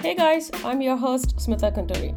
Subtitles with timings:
[0.00, 2.14] Hey guys, I'm your host, Smitha Gunturi.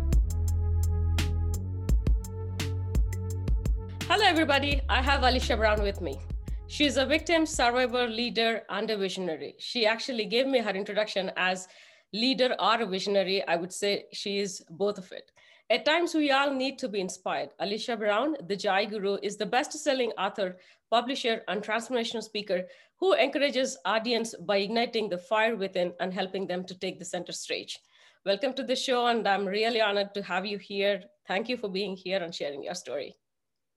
[4.03, 4.81] Hello, everybody.
[4.87, 6.19] I have Alesha Brown with me.
[6.67, 9.55] She's a victim, survivor, leader, and a visionary.
[9.57, 11.67] She actually gave me her introduction as
[12.13, 13.43] leader or a visionary.
[13.47, 15.31] I would say she is both of it.
[15.71, 17.49] At times, we all need to be inspired.
[17.59, 20.57] Alesha Brown, the Joy Guru, is the best selling author,
[20.91, 22.67] publisher, and transformational speaker
[23.01, 27.31] who encourages audience by igniting the fire within and helping them to take the center
[27.31, 27.79] stage.
[28.27, 31.01] Welcome to the show, and I'm really honored to have you here.
[31.27, 33.15] Thank you for being here and sharing your story.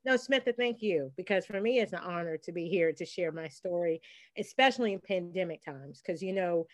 [0.04, 1.10] No, Smitha, thank you.
[1.16, 4.02] Because for me, it's an honor to be here to share my story,
[4.36, 6.02] especially in pandemic times.
[6.06, 6.66] Because, you know,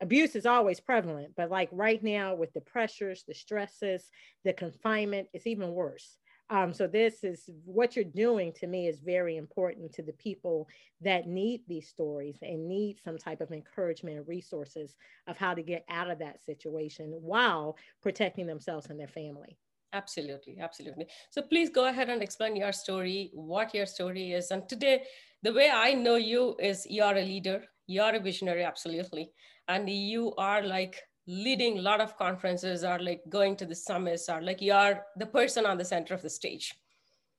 [0.00, 4.08] abuse is always prevalent, but like right now with the pressures, the stresses,
[4.44, 6.16] the confinement, it's even worse.
[6.52, 10.68] Um, so this is what you're doing to me is very important to the people
[11.00, 14.94] that need these stories and need some type of encouragement and resources
[15.26, 19.56] of how to get out of that situation while protecting themselves and their family.
[19.94, 21.06] Absolutely, absolutely.
[21.30, 24.50] So please go ahead and explain your story, what your story is.
[24.50, 25.04] And today,
[25.42, 29.32] the way I know you is you're a leader, you're a visionary, absolutely
[29.68, 34.28] and you are like leading a lot of conferences or like going to the summits
[34.28, 36.74] or like you are the person on the center of the stage.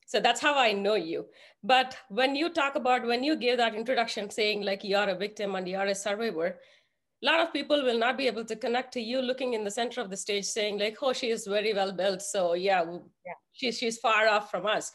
[0.05, 1.25] So that's how i know you.
[1.63, 5.15] But when you talk about when you give that introduction saying like you are a
[5.15, 6.59] victim and you are a survivor
[7.23, 9.71] a lot of people will not be able to connect to you looking in the
[9.71, 13.33] center of the stage saying like oh she is very well built so yeah, yeah.
[13.53, 14.91] She's, she's far off from us.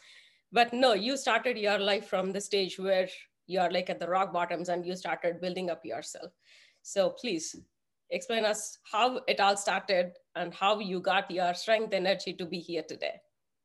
[0.51, 3.07] But no you started your life from the stage where
[3.47, 6.31] you are like at the rock bottoms and you started building up yourself.
[6.83, 7.55] So please
[8.11, 12.59] explain us how it all started and how you got your strength energy to be
[12.59, 13.19] here today.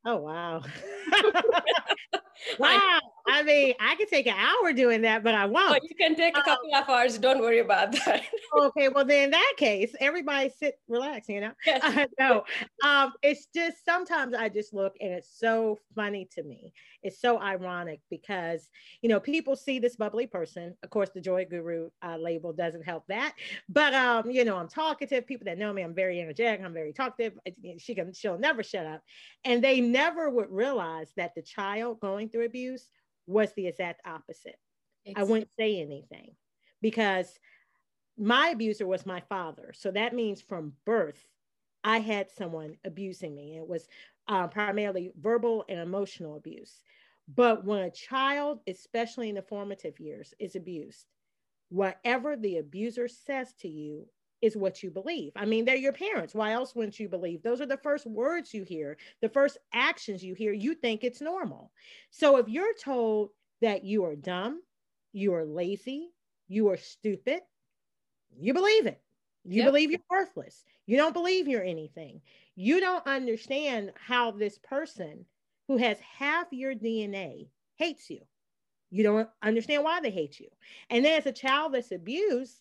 [0.07, 0.63] Oh, wow.
[2.59, 3.01] wow.
[3.27, 5.83] I mean, I could take an hour doing that, but I won't.
[5.83, 7.17] You can take a couple um, of hours.
[7.17, 8.23] Don't worry about that.
[8.61, 11.29] okay, well then in that case, everybody sit, relax.
[11.29, 11.53] You know.
[11.65, 11.83] Yes.
[11.83, 12.45] Uh, no,
[12.85, 16.73] um, it's just sometimes I just look and it's so funny to me.
[17.05, 18.69] It's so ironic because
[19.03, 20.75] you know people see this bubbly person.
[20.83, 23.35] Of course, the Joy Guru uh, label doesn't help that.
[23.69, 25.27] But um, you know, I'm talkative.
[25.27, 26.65] People that know me, I'm very energetic.
[26.65, 27.35] I'm very talkative.
[27.79, 29.03] She can, she'll never shut up,
[29.45, 32.89] and they never would realize that the child going through abuse
[33.27, 34.57] was the exact opposite.
[35.05, 35.23] Exactly.
[35.23, 36.35] I wouldn't say anything
[36.81, 37.39] because
[38.17, 39.73] my abuser was my father.
[39.75, 41.23] So that means from birth,
[41.83, 43.59] I had someone abusing me.
[43.59, 43.87] It was
[44.29, 46.83] uh, primarily verbal and emotional abuse.
[47.33, 51.07] But when a child, especially in the formative years, is abused,
[51.71, 54.07] whatever the abuser says to you
[54.43, 55.33] is what you believe.
[55.37, 56.35] I mean, they're your parents.
[56.35, 57.43] Why else wouldn't you believe?
[57.43, 60.53] Those are the first words you hear, the first actions you hear.
[60.53, 61.73] You think it's normal.
[62.11, 63.31] So if you're told
[63.63, 64.61] that you are dumb,
[65.13, 66.11] you are lazy,
[66.47, 67.41] you are stupid,
[68.39, 69.01] you believe it.
[69.45, 69.67] You yep.
[69.67, 70.65] believe you're worthless.
[70.87, 72.21] You don't believe you're anything.
[72.57, 75.27] You don't understand how this person
[75.69, 78.21] who has half your DNA hates you.
[78.91, 80.49] You don't understand why they hate you.
[80.89, 82.61] And then as a child that's abused,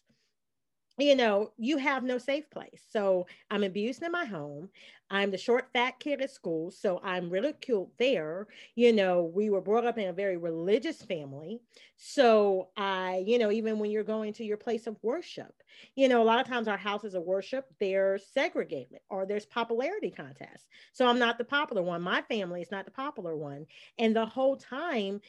[0.98, 2.84] you know, you have no safe place.
[2.92, 4.70] So I'm abused in my home.
[5.10, 6.70] I'm the short, fat kid at school.
[6.70, 8.48] So I'm ridiculed there.
[8.76, 11.62] You know, we were brought up in a very religious family.
[11.98, 15.54] So I, you know, even when you're going to your place of worship,
[15.96, 20.12] you know, a lot of times our houses of worship, they're segregated or there's popularity
[20.12, 20.68] contests.
[20.94, 22.04] So I'm not the popular one.
[22.04, 23.66] My family is not the popular one.
[23.98, 25.22] And the whole time,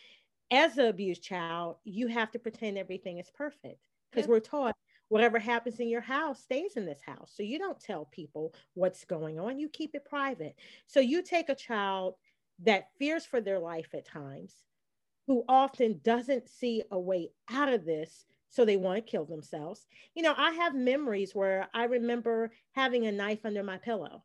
[0.51, 3.81] as an abused child, you have to pretend everything is perfect
[4.11, 4.77] because we're taught
[5.09, 7.33] whatever happens in your house stays in this house.
[7.35, 10.57] So you don't tell people what's going on, you keep it private.
[10.87, 12.15] So you take a child
[12.63, 14.55] that fears for their life at times,
[15.27, 18.27] who often doesn't see a way out of this.
[18.51, 19.85] So they want to kill themselves.
[20.15, 24.23] You know, I have memories where I remember having a knife under my pillow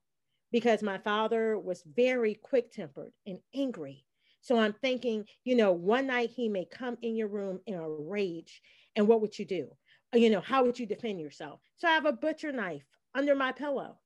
[0.52, 4.06] because my father was very quick tempered and angry.
[4.42, 7.90] So I'm thinking, you know, one night he may come in your room in a
[7.90, 8.62] rage.
[8.96, 9.70] And what would you do?
[10.14, 11.60] You know, how would you defend yourself?
[11.78, 13.98] So I have a butcher knife under my pillow,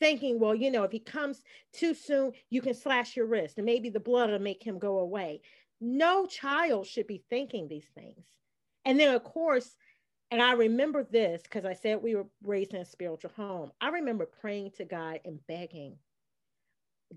[0.00, 3.66] thinking, well, you know, if he comes too soon, you can slash your wrist and
[3.66, 5.40] maybe the blood will make him go away.
[5.80, 8.26] No child should be thinking these things.
[8.84, 9.76] And then, of course,
[10.30, 13.70] and I remember this because I said we were raised in a spiritual home.
[13.80, 15.98] I remember praying to God and begging,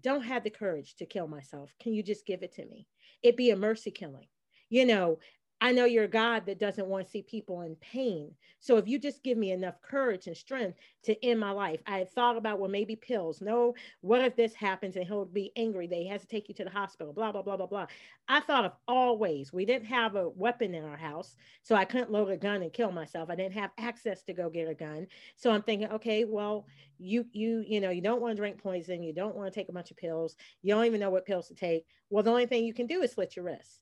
[0.02, 1.74] don't have the courage to kill myself.
[1.80, 2.88] Can you just give it to me?
[3.24, 4.28] It'd be a mercy killing.
[4.70, 5.20] You know,
[5.62, 8.32] I know you're a God that doesn't want to see people in pain.
[8.60, 12.00] So if you just give me enough courage and strength to end my life, I
[12.00, 13.42] had thought about, well, maybe pills.
[13.42, 15.88] No, what if this happens and he'll be angry?
[15.88, 17.86] They has to take you to the hospital, blah, blah, blah, blah, blah.
[18.28, 19.54] I thought of all ways.
[19.54, 22.74] We didn't have a weapon in our house, so I couldn't load a gun and
[22.74, 23.30] kill myself.
[23.30, 25.08] I didn't have access to go get a gun.
[25.36, 26.68] So I'm thinking, okay, well,
[26.98, 29.04] you, you, you know, you don't want to drink poison.
[29.04, 30.36] You don't want to take a bunch of pills.
[30.64, 31.86] You don't even know what pills to take.
[32.10, 33.82] Well, the only thing you can do is slit your wrist.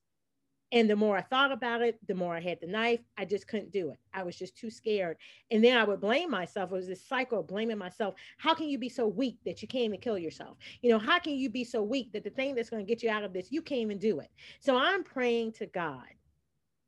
[0.74, 3.00] And the more I thought about it, the more I had the knife.
[3.16, 4.00] I just couldn't do it.
[4.12, 5.18] I was just too scared.
[5.52, 6.72] And then I would blame myself.
[6.72, 8.16] It was this cycle of blaming myself.
[8.40, 10.58] How can you be so weak that you can't even kill yourself?
[10.82, 13.04] You know, how can you be so weak that the thing that's going to get
[13.04, 14.32] you out of this, you can't even do it?
[14.62, 16.08] So I'm praying to God,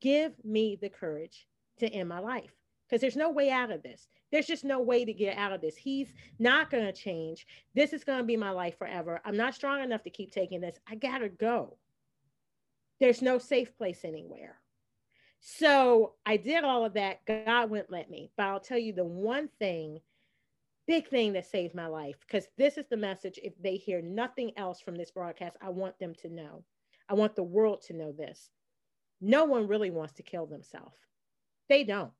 [0.01, 1.47] give me the courage
[1.77, 2.55] to end my life
[2.89, 4.07] because there's no way out of this.
[4.31, 5.77] There's just no way to get out of this.
[5.77, 7.45] He's not going to change.
[7.75, 9.21] This is going to be my life forever.
[9.23, 10.79] I'm not strong enough to keep taking this.
[10.89, 11.77] I got to go.
[12.99, 14.59] There's no safe place anywhere.
[15.39, 17.25] So I did all of that.
[17.25, 18.31] God wouldn't let me.
[18.35, 19.99] But I'll tell you the one thing,
[20.87, 23.39] big thing that saved my life, because this is the message.
[23.43, 26.63] If they hear nothing else from this broadcast, I want them to know.
[27.07, 28.49] I want the world to know this.
[29.21, 30.97] No one really wants to kill themselves.
[31.69, 32.11] They don't.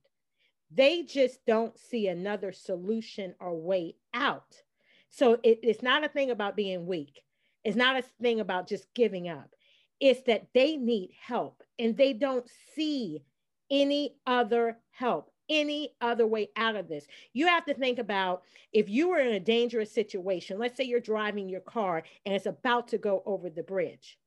[0.72, 4.62] They just don't see another solution or way out.
[5.10, 7.22] So it, it's not a thing about being weak.
[7.64, 9.56] It's not a thing about just giving up.
[10.00, 13.24] It's that they need help and they don't see
[13.72, 17.06] any other help, any other way out of this.
[17.34, 18.44] You have to think about
[18.74, 22.46] if you were in a dangerous situation, let's say you're driving your car and it's
[22.46, 24.18] about to go over the bridge.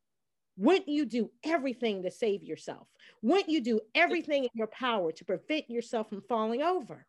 [0.57, 2.89] Wouldn't you do everything to save yourself?
[3.23, 7.07] Wouldn't you do everything in your power to prevent yourself from falling over?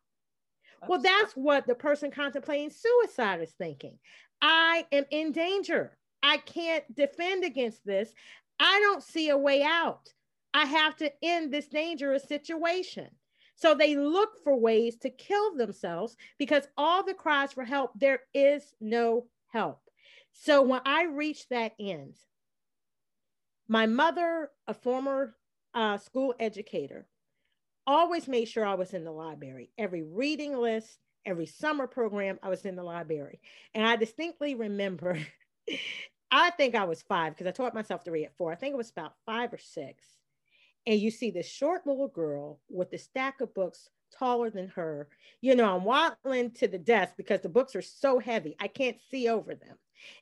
[0.86, 3.98] Well, that's what the person contemplating suicide is thinking.
[4.40, 5.96] I am in danger.
[6.22, 8.12] I can't defend against this.
[8.60, 10.12] I don't see a way out.
[10.52, 13.08] I have to end this dangerous situation.
[13.56, 18.20] So they look for ways to kill themselves because all the cries for help, there
[18.34, 19.80] is no help.
[20.32, 22.16] So when I reached that end,
[23.68, 25.34] my mother, a former
[25.74, 27.06] uh, school educator,
[27.86, 29.70] always made sure I was in the library.
[29.78, 33.40] Every reading list, every summer program, I was in the library.
[33.74, 35.18] And I distinctly remember
[36.30, 38.52] I think I was five because I taught myself to read at four.
[38.52, 40.04] I think it was about five or six.
[40.86, 45.08] And you see this short little girl with the stack of books taller than her.
[45.40, 48.96] You know, I'm waddling to the desk because the books are so heavy, I can't
[49.10, 49.76] see over them.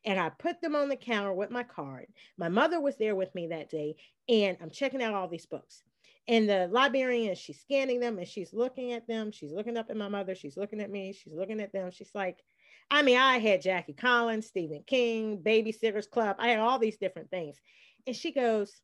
[0.05, 2.07] And I put them on the counter with my card.
[2.37, 3.95] My mother was there with me that day,
[4.29, 5.83] and I'm checking out all these books.
[6.27, 9.33] And the librarian, she's scanning them and she's looking at them.
[9.33, 10.35] She's looking up at my mother.
[10.35, 11.15] She's looking at me.
[11.15, 11.91] She's looking at them.
[11.91, 12.45] She's like,
[12.91, 16.37] I mean, I had Jackie Collins, Stephen King, Babysitters Club.
[16.39, 17.61] I had all these different things.
[18.07, 18.81] And she goes,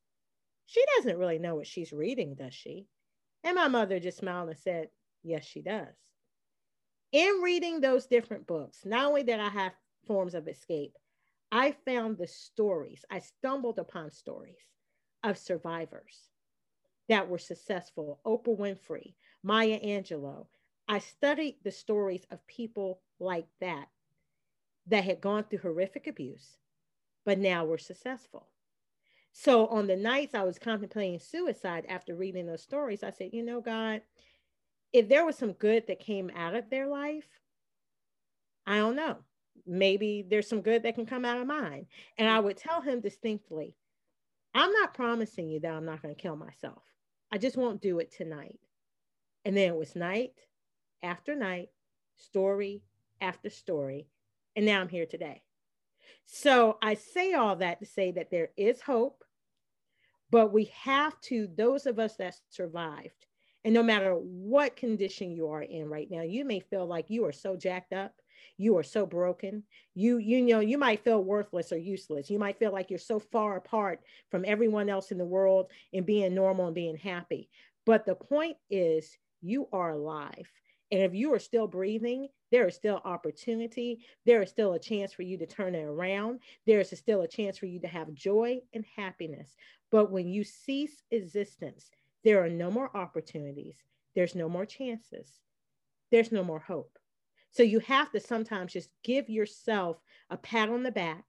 [0.67, 2.87] She doesn't really know what she's reading, does she?
[3.43, 4.89] And my mother just smiled and said,
[5.23, 5.95] Yes, she does.
[7.13, 9.73] In reading those different books, not only did I have
[10.07, 10.93] forms of escape,
[11.51, 14.59] I found the stories, I stumbled upon stories
[15.23, 16.29] of survivors
[17.09, 20.47] that were successful Oprah Winfrey, Maya Angelou.
[20.89, 23.89] I studied the stories of people like that
[24.87, 26.59] that had gone through horrific abuse,
[27.25, 28.49] but now were successful.
[29.33, 33.43] So on the nights I was contemplating suicide after reading those stories, I said, you
[33.43, 34.03] know, God,
[34.93, 37.27] if there was some good that came out of their life,
[38.67, 39.17] I don't know.
[39.67, 41.87] Maybe there's some good that can come out of mine.
[42.17, 43.75] And I would tell him distinctly,
[44.55, 46.83] I'm not promising you that I'm not going to kill myself.
[47.33, 48.61] I just won't do it tonight.
[49.45, 50.35] And then it was night
[51.03, 51.71] after night,
[52.17, 52.83] story
[53.21, 54.07] after story.
[54.57, 55.43] And now I'm here today.
[56.27, 59.25] So I say all that to say that there is hope,
[60.31, 63.27] but we have to, those of us that survived,
[63.65, 67.25] and no matter what condition you are in right now, you may feel like you
[67.25, 68.13] are so jacked up,
[68.57, 69.63] you are so broken.
[69.95, 72.31] You, you know, you might feel worthless or useless.
[72.31, 76.07] You might feel like you're so far apart from everyone else in the world and
[76.07, 77.49] being normal and being happy.
[77.87, 80.49] But the point is, you are alive.
[80.91, 84.05] And if you are still breathing, there is still opportunity.
[84.27, 86.41] There is still a chance for you to turn it around.
[86.67, 89.57] There is still a chance for you to have joy and happiness.
[89.91, 91.91] But when you cease existence,
[92.23, 93.83] there are no more opportunities.
[94.15, 95.41] There's no more chances.
[96.11, 96.99] There's no more hope.
[97.51, 100.01] So you have to sometimes just give yourself
[100.31, 101.25] a pat on the back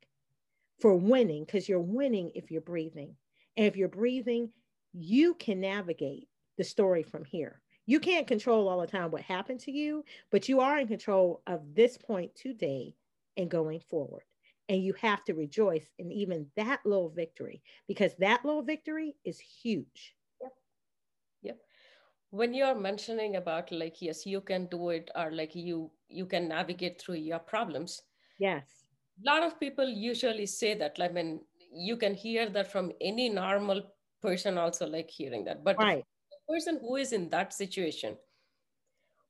[0.79, 3.15] for winning because you're winning if you're breathing.
[3.57, 4.51] And if you're breathing,
[4.93, 7.62] you can navigate the story from here.
[7.85, 11.41] You can't control all the time what happened to you, but you are in control
[11.45, 12.95] of this point today
[13.37, 14.23] and going forward.
[14.67, 19.39] And you have to rejoice in even that little victory because that little victory is
[19.39, 20.15] huge.
[20.41, 20.53] Yep.
[21.43, 21.59] Yep.
[22.31, 26.47] When you're mentioning about like yes you can do it or like you you can
[26.47, 28.01] navigate through your problems
[28.39, 28.85] yes
[29.21, 31.39] a lot of people usually say that i mean
[31.71, 33.81] you can hear that from any normal
[34.21, 36.03] person also like hearing that but right.
[36.47, 38.15] Person who is in that situation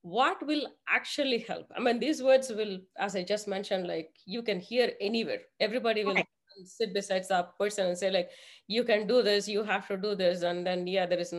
[0.01, 4.43] what will actually help i mean these words will as i just mentioned like you
[4.43, 6.27] can hear anywhere everybody will right.
[6.63, 8.29] sit beside that person and say like
[8.67, 11.33] you can do this you have to do this and then yeah there is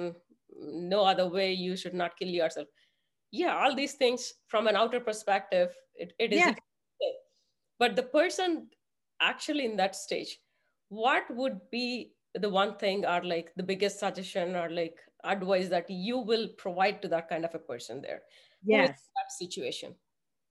[0.60, 2.66] no other way you should not kill yourself
[3.30, 6.54] yeah all these things from an outer perspective it, it is yeah.
[7.78, 8.66] but the person
[9.20, 10.38] actually in that stage
[10.88, 15.88] what would be the one thing or like the biggest suggestion or like advice that
[15.90, 18.22] you will provide to that kind of a person there.
[18.64, 18.88] Yes.
[19.16, 19.94] that situation?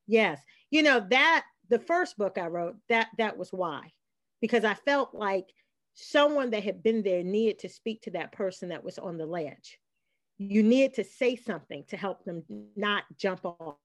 [0.07, 0.41] Yes.
[0.72, 3.91] You know that the first book i wrote that that was why.
[4.41, 5.48] Because i felt like
[5.95, 9.25] someone that had been there needed to speak to that person that was on the
[9.25, 9.79] ledge.
[10.38, 12.43] You need to say something to help them
[12.75, 13.77] not jump off.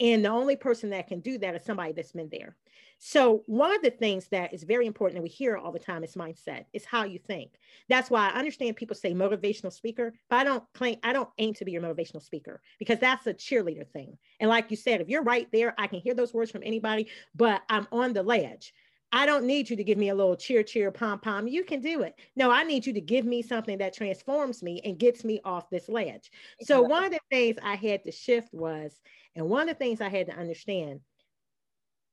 [0.00, 2.56] And the only person that can do that is somebody that's been there.
[2.98, 6.04] So one of the things that is very important that we hear all the time
[6.04, 6.64] is mindset.
[6.72, 7.52] It's how you think.
[7.88, 11.54] That's why I understand people say motivational speaker, but I don't claim I don't aim
[11.54, 14.18] to be your motivational speaker because that's a cheerleader thing.
[14.38, 17.08] And like you said, if you're right there, I can hear those words from anybody,
[17.34, 18.74] but I'm on the ledge.
[19.12, 21.48] I don't need you to give me a little cheer, cheer, pom, pom.
[21.48, 22.14] You can do it.
[22.36, 25.68] No, I need you to give me something that transforms me and gets me off
[25.68, 26.30] this ledge.
[26.62, 29.00] So, one of the things I had to shift was,
[29.34, 31.00] and one of the things I had to understand,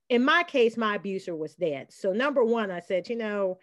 [0.09, 1.91] in my case, my abuser was dead.
[1.91, 3.59] So, number one, I said, you know,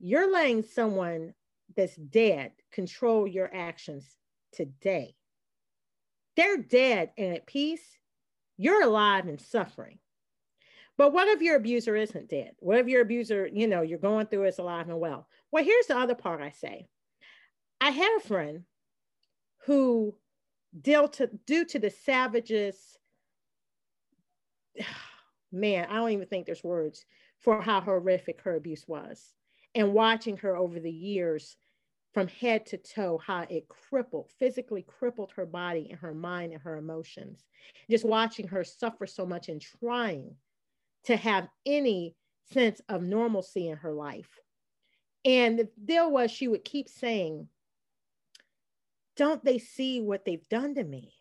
[0.00, 1.34] you're letting someone
[1.76, 4.16] that's dead control your actions
[4.52, 5.14] today.
[6.36, 7.82] They're dead and at peace.
[8.56, 9.98] You're alive and suffering.
[10.98, 12.56] But what if your abuser isn't dead?
[12.58, 15.28] What if your abuser, you know, you're going through is alive and well?
[15.52, 16.88] Well, here's the other part I say.
[17.80, 18.64] I had a friend
[19.64, 20.16] who
[20.78, 22.98] dealt to, due to the savages,
[25.52, 27.04] man, I don't even think there's words
[27.38, 29.32] for how horrific her abuse was.
[29.76, 31.56] And watching her over the years
[32.12, 36.62] from head to toe, how it crippled, physically crippled her body and her mind and
[36.62, 37.46] her emotions.
[37.88, 40.34] Just watching her suffer so much and trying
[41.04, 42.14] to have any
[42.52, 44.28] sense of normalcy in her life.
[45.24, 47.48] And the deal was she would keep saying,
[49.16, 51.14] Don't they see what they've done to me?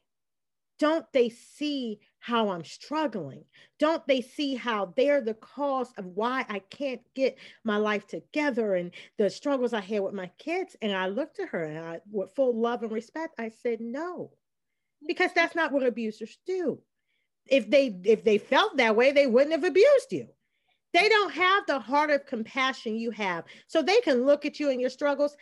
[0.79, 3.45] Don't they see how I'm struggling?
[3.79, 8.75] Don't they see how they're the cause of why I can't get my life together
[8.75, 10.75] and the struggles I had with my kids?
[10.81, 14.31] And I looked at her and I, with full love and respect, I said, No,
[15.07, 16.79] because that's not what abusers do
[17.49, 20.27] if they if they felt that way, they wouldn't have abused you.
[20.93, 23.43] They don't have the heart of compassion you have.
[23.67, 25.35] So they can look at you and your struggles.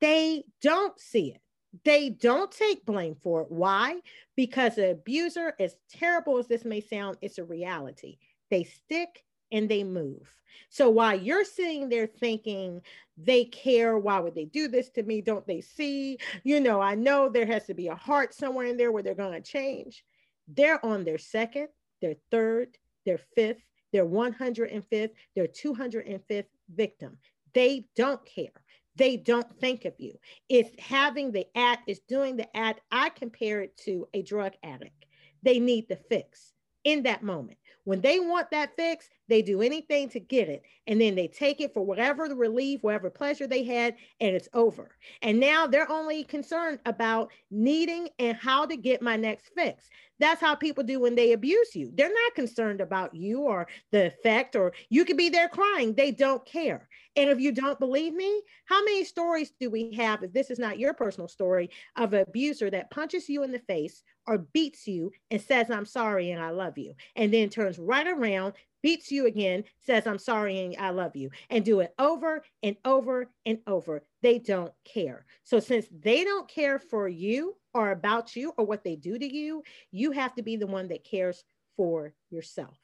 [0.00, 1.40] They don't see it.
[1.84, 3.50] They don't take blame for it.
[3.50, 4.00] Why?
[4.36, 8.18] Because the abuser, as terrible as this may sound, it's a reality.
[8.50, 10.34] They stick and they move.
[10.70, 12.80] So while you're sitting there thinking
[13.16, 15.20] they care, why would they do this to me?
[15.20, 16.18] Don't they see?
[16.44, 19.14] You know, I know there has to be a heart somewhere in there where they're
[19.14, 20.04] going to change.
[20.48, 21.68] They're on their second,
[22.00, 23.62] their third, their fifth,
[23.92, 27.18] their 105th, their 205th victim.
[27.54, 28.50] They don't care.
[28.96, 30.18] They don't think of you.
[30.48, 32.80] It's having the act, it's doing the act.
[32.90, 35.04] I compare it to a drug addict.
[35.42, 36.52] They need the fix
[36.84, 37.58] in that moment.
[37.84, 40.62] When they want that fix, they do anything to get it.
[40.86, 44.48] And then they take it for whatever the relief, whatever pleasure they had, and it's
[44.54, 44.96] over.
[45.22, 49.88] And now they're only concerned about needing and how to get my next fix.
[50.18, 51.90] That's how people do when they abuse you.
[51.94, 55.94] They're not concerned about you or the effect, or you could be there crying.
[55.94, 56.88] They don't care.
[57.16, 60.58] And if you don't believe me, how many stories do we have, if this is
[60.58, 64.86] not your personal story, of an abuser that punches you in the face or beats
[64.86, 69.10] you and says, I'm sorry and I love you, and then turns right around, beats
[69.10, 73.30] you again, says, I'm sorry and I love you, and do it over and over
[73.44, 74.02] and over.
[74.22, 75.24] They don't care.
[75.44, 79.34] So, since they don't care for you or about you or what they do to
[79.34, 81.44] you, you have to be the one that cares
[81.76, 82.78] for yourself.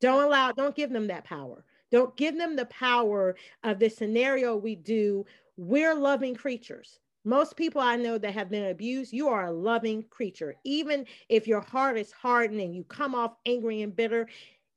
[0.00, 1.64] Don't allow, don't give them that power.
[1.90, 5.24] Don't give them the power of the scenario we do.
[5.56, 6.98] We're loving creatures.
[7.24, 10.56] Most people I know that have been abused, you are a loving creature.
[10.64, 14.28] Even if your heart is hardened and you come off angry and bitter,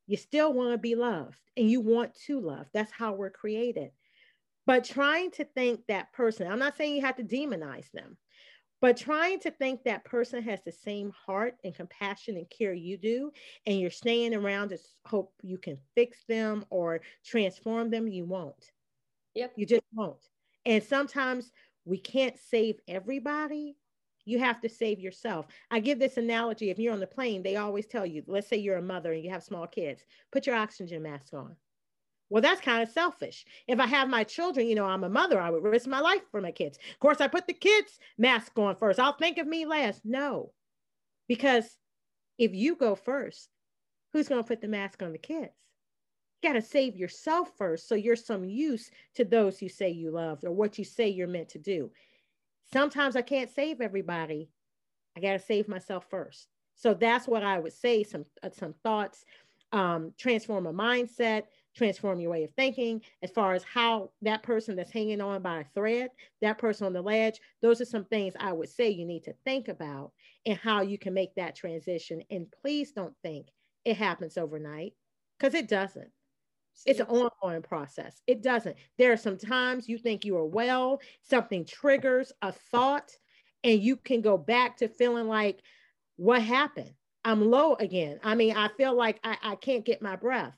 [0.08, 2.68] you still want to be loved and you want to love.
[2.74, 3.92] That's how we're created.
[4.66, 8.18] But trying to think that person, I'm not saying you have to demonize them,
[8.80, 12.98] but trying to think that person has the same heart and compassion and care you
[12.98, 13.32] do,
[13.66, 18.72] and you're staying around to hope you can fix them or transform them, you won't.
[19.36, 19.54] Yep.
[19.56, 20.24] You just won't.
[20.66, 21.52] And sometimes
[21.88, 23.78] we can't save everybody.
[24.26, 25.48] You have to save yourself.
[25.72, 28.58] I give this analogy if you're on the plane, they always tell you, let's say
[28.58, 31.56] you're a mother and you have small kids, put your oxygen mask on.
[32.30, 33.46] Well, that's kind of selfish.
[33.70, 36.24] If I have my children, you know, I'm a mother, I would risk my life
[36.30, 36.78] for my kids.
[36.92, 39.00] Of course, I put the kids' mask on first.
[39.00, 40.02] I'll think of me last.
[40.04, 40.52] No,
[41.30, 41.78] because
[42.38, 43.48] if you go first,
[44.12, 45.54] who's going to put the mask on the kids?
[46.48, 50.46] Got to save yourself first so you're some use to those you say you love
[50.46, 51.92] or what you say you're meant to do.
[52.72, 54.50] Sometimes I can't save everybody.
[55.18, 56.48] I got to save myself first.
[56.74, 59.26] So that's what I would say some uh, some thoughts
[59.74, 61.44] um, transform a mindset,
[61.76, 65.60] transform your way of thinking as far as how that person that's hanging on by
[65.60, 66.12] a thread,
[66.42, 69.36] that person on the ledge, those are some things I would say you need to
[69.44, 70.14] think about
[70.46, 72.22] and how you can make that transition.
[72.32, 73.48] And please don't think
[73.84, 74.94] it happens overnight
[75.38, 76.10] because it doesn't.
[76.86, 78.22] It's an ongoing process.
[78.28, 78.76] It doesn't.
[78.98, 83.12] There are some times you think you are well, something triggers a thought,
[83.64, 85.62] and you can go back to feeling like,
[86.18, 86.92] what happened?
[87.26, 88.20] I'm low again.
[88.24, 90.54] I mean, I feel like I, I can't get my breath.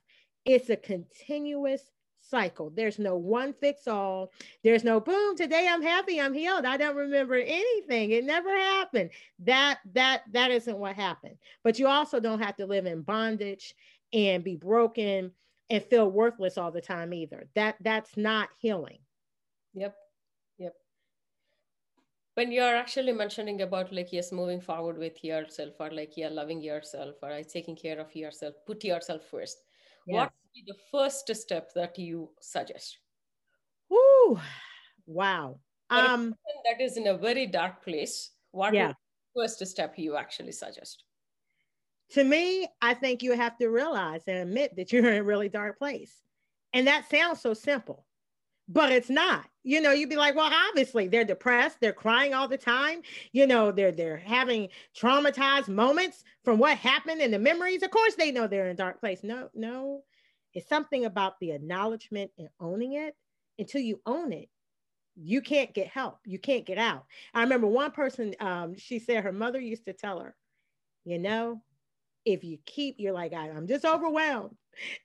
[0.45, 1.81] It's a continuous
[2.19, 2.71] cycle.
[2.75, 4.31] There's no one fix all.
[4.63, 6.65] There's no boom, today I'm happy, I'm healed.
[6.65, 8.11] I don't remember anything.
[8.11, 9.09] It never happened.
[9.39, 11.37] That that that isn't what happened.
[11.63, 13.73] But you also don't have to live in bondage
[14.13, 15.31] and be broken
[15.69, 17.47] and feel worthless all the time either.
[17.55, 18.99] That that's not healing.
[19.73, 19.95] Yep.
[20.57, 20.73] Yep.
[22.35, 26.61] When you're actually mentioning about like yes, moving forward with yourself or like yeah, loving
[26.61, 29.57] yourself or like, taking care of yourself, put yourself first.
[30.07, 30.15] Yes.
[30.15, 32.97] What would be the first step that you suggest?
[33.91, 34.39] Ooh,
[35.05, 35.59] wow.
[35.89, 36.35] um
[36.65, 38.31] that is in a very dark place.
[38.51, 38.93] What yeah.
[39.35, 41.03] first step you actually suggest?
[42.11, 45.49] To me, I think you have to realize and admit that you're in a really
[45.49, 46.21] dark place.
[46.73, 48.05] And that sounds so simple,
[48.67, 49.47] but it's not.
[49.63, 53.01] You know, you'd be like, well, obviously they're depressed, they're crying all the time,
[53.31, 57.83] you know, they're they're having traumatized moments from what happened in the memories.
[57.83, 59.23] Of course, they know they're in a dark place.
[59.23, 60.03] No, no,
[60.53, 63.15] it's something about the acknowledgement and owning it.
[63.57, 64.47] Until you own it,
[65.17, 66.19] you can't get help.
[66.25, 67.05] You can't get out.
[67.33, 70.33] I remember one person, um, she said her mother used to tell her,
[71.03, 71.61] you know,
[72.25, 74.55] if you keep, you're like, I, I'm just overwhelmed.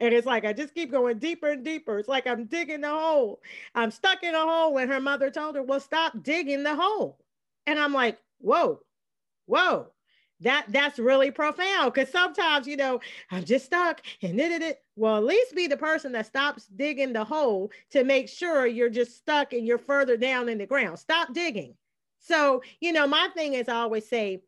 [0.01, 1.99] And it's like, I just keep going deeper and deeper.
[1.99, 3.41] It's like I'm digging a hole.
[3.75, 7.19] I'm stuck in a hole when her mother told her, Well, stop digging the hole.
[7.67, 8.81] And I'm like, Whoa,
[9.47, 9.89] whoa.
[10.41, 13.01] That that's really profound because sometimes you know
[13.31, 14.83] I'm just stuck and did it.
[14.97, 18.91] Well, at least be the person that stops digging the hole to make sure you're
[18.91, 20.99] just stuck and you're further down in the ground.
[20.99, 21.75] Stop digging.
[22.19, 24.43] So you know, my thing is I always say,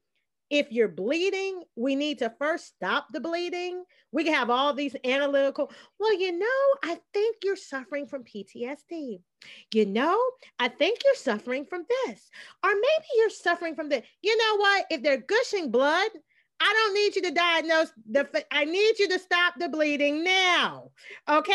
[0.51, 3.85] if you're bleeding, we need to first stop the bleeding.
[4.13, 6.47] We can have all these analytical, well, you know,
[6.85, 9.21] I think you're suffering from PTSD.
[9.75, 10.21] You know,
[10.59, 12.31] I think you're suffering from this.
[12.65, 14.05] Or maybe you're suffering from this.
[14.23, 14.87] You know what?
[14.91, 16.09] If they're gushing blood,
[16.59, 20.91] I don't need you to diagnose the, I need you to stop the bleeding now.
[21.29, 21.53] Okay.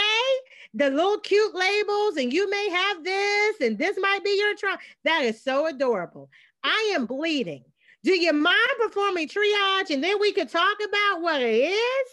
[0.74, 4.78] The little cute labels, and you may have this, and this might be your trauma.
[5.06, 6.30] That is so adorable.
[6.64, 7.64] I am bleeding.
[8.04, 12.08] Do you mind performing triage and then we could talk about what it is?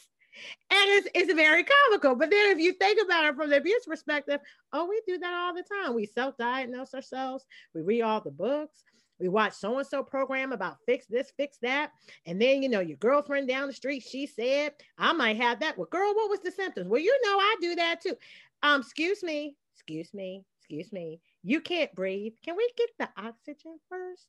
[0.70, 2.14] And it's, it's very comical.
[2.14, 4.40] But then if you think about it from the abuse perspective,
[4.72, 5.94] oh, we do that all the time.
[5.94, 7.44] We self-diagnose ourselves.
[7.74, 8.84] We read all the books.
[9.18, 11.90] We watch so-and-so program about fix this, fix that.
[12.24, 15.76] And then, you know, your girlfriend down the street, she said, I might have that.
[15.76, 16.88] Well, girl, what was the symptoms?
[16.88, 18.14] Well, you know, I do that too.
[18.62, 21.20] Um, excuse me, excuse me, excuse me.
[21.42, 22.34] You can't breathe.
[22.44, 24.26] Can we get the oxygen first?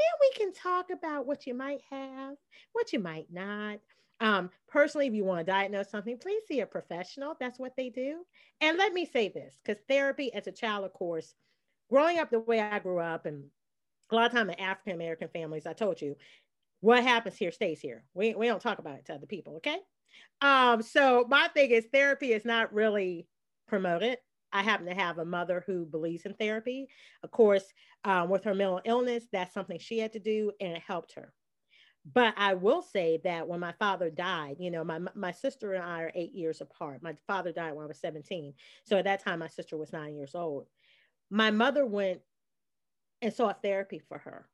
[0.00, 2.36] Then we can talk about what you might have,
[2.72, 3.78] what you might not.
[4.20, 7.36] Um, personally, if you want to diagnose something, please see a professional.
[7.40, 8.24] That's what they do.
[8.60, 11.34] And let me say this because therapy as a child, of course,
[11.88, 13.44] growing up the way I grew up, and
[14.10, 16.16] a lot of time in African American families, I told you,
[16.80, 18.04] what happens here stays here.
[18.14, 19.78] We, we don't talk about it to other people, okay?
[20.40, 23.26] Um, so my thing is therapy is not really
[23.68, 24.18] promoted.
[24.52, 26.88] I happen to have a mother who believes in therapy.
[27.22, 27.64] Of course,
[28.04, 31.32] um, with her mental illness, that's something she had to do and it helped her.
[32.12, 35.84] But I will say that when my father died, you know, my, my sister and
[35.84, 37.02] I are eight years apart.
[37.02, 38.54] My father died when I was 17.
[38.84, 40.66] So at that time, my sister was nine years old.
[41.30, 42.20] My mother went
[43.20, 44.48] and sought therapy for her.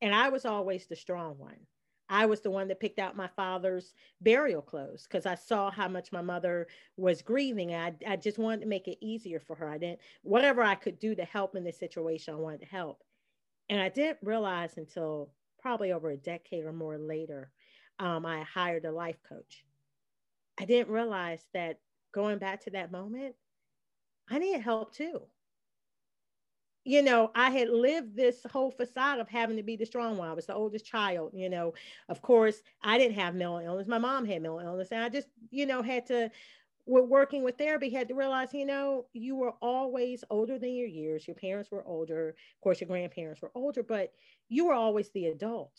[0.00, 1.56] And I was always the strong one.
[2.10, 5.86] I was the one that picked out my father's burial clothes because I saw how
[5.86, 7.72] much my mother was grieving.
[7.72, 9.68] I, I just wanted to make it easier for her.
[9.68, 13.04] I didn't, whatever I could do to help in this situation, I wanted to help.
[13.68, 17.52] And I didn't realize until probably over a decade or more later,
[18.00, 19.64] um, I hired a life coach.
[20.58, 21.78] I didn't realize that
[22.12, 23.36] going back to that moment,
[24.28, 25.22] I needed help too.
[26.84, 30.28] You know, I had lived this whole facade of having to be the strong one.
[30.28, 31.74] I was the oldest child, you know.
[32.08, 33.86] Of course, I didn't have mental illness.
[33.86, 34.90] My mom had mental illness.
[34.90, 36.30] And I just, you know, had to,
[36.86, 40.88] with working with therapy, had to realize, you know, you were always older than your
[40.88, 41.28] years.
[41.28, 42.30] Your parents were older.
[42.30, 44.12] Of course, your grandparents were older, but
[44.48, 45.78] you were always the adult.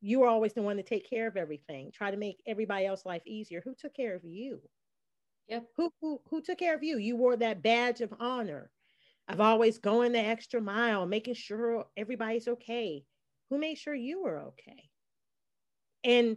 [0.00, 3.06] You were always the one to take care of everything, try to make everybody else's
[3.06, 3.62] life easier.
[3.64, 4.60] Who took care of you?
[5.48, 5.66] Yep.
[5.76, 6.98] Who, who, who took care of you?
[6.98, 8.70] You wore that badge of honor
[9.28, 13.04] of always going the extra mile, making sure everybody's okay.
[13.50, 14.90] Who made sure you were okay?
[16.02, 16.36] And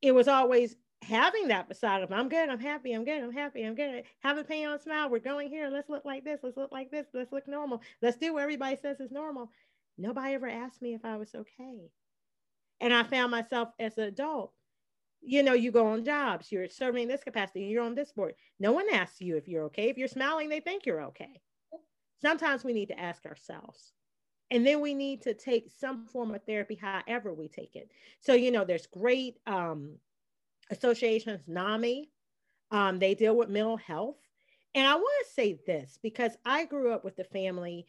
[0.00, 3.64] it was always having that beside of I'm good, I'm happy, I'm good, I'm happy,
[3.64, 4.04] I'm good.
[4.20, 5.10] Have a pain on smile.
[5.10, 5.68] We're going here.
[5.68, 6.40] Let's look like this.
[6.42, 7.06] Let's look like this.
[7.12, 7.82] Let's look normal.
[8.02, 9.50] Let's do what everybody says is normal.
[9.96, 11.90] Nobody ever asked me if I was okay.
[12.80, 14.52] And I found myself as an adult.
[15.20, 18.34] You know, you go on jobs, you're serving in this capacity, you're on this board.
[18.60, 19.88] No one asks you if you're okay.
[19.88, 21.40] If you're smiling, they think you're okay
[22.20, 23.92] sometimes we need to ask ourselves
[24.50, 27.90] and then we need to take some form of therapy however we take it.
[28.20, 29.96] So you know there's great um,
[30.70, 32.10] associations NAMI
[32.70, 34.16] um, they deal with mental health.
[34.74, 37.86] And i want to say this because i grew up with the family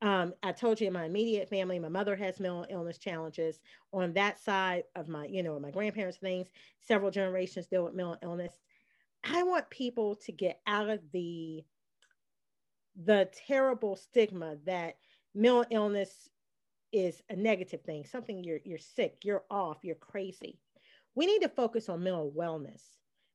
[0.00, 3.60] um, i told you in my immediate family my mother has mental illness challenges
[3.92, 6.48] on that side of my you know my grandparents things.
[6.80, 8.60] Several generations deal with mental illness.
[9.24, 11.64] I want people to get out of the
[12.96, 14.96] the terrible stigma that
[15.34, 16.28] mental illness
[16.92, 20.58] is a negative thing, something you're you're sick, you're off, you're crazy.
[21.14, 22.82] We need to focus on mental wellness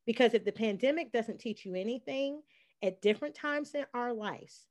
[0.06, 2.42] because if the pandemic doesn't teach you anything
[2.84, 4.66] at different times in our lives,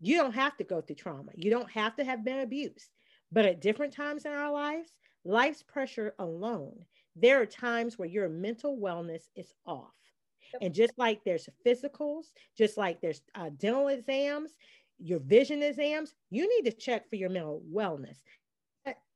[0.00, 1.32] you don't have to go through trauma.
[1.36, 2.88] You don't have to have been abused.
[3.30, 4.90] But at different times in our lives,
[5.24, 9.94] life's pressure alone, there are times where your mental wellness is off.
[10.60, 14.52] And just like there's physicals, just like there's uh, dental exams,
[14.98, 18.18] your vision exams, you need to check for your mental wellness.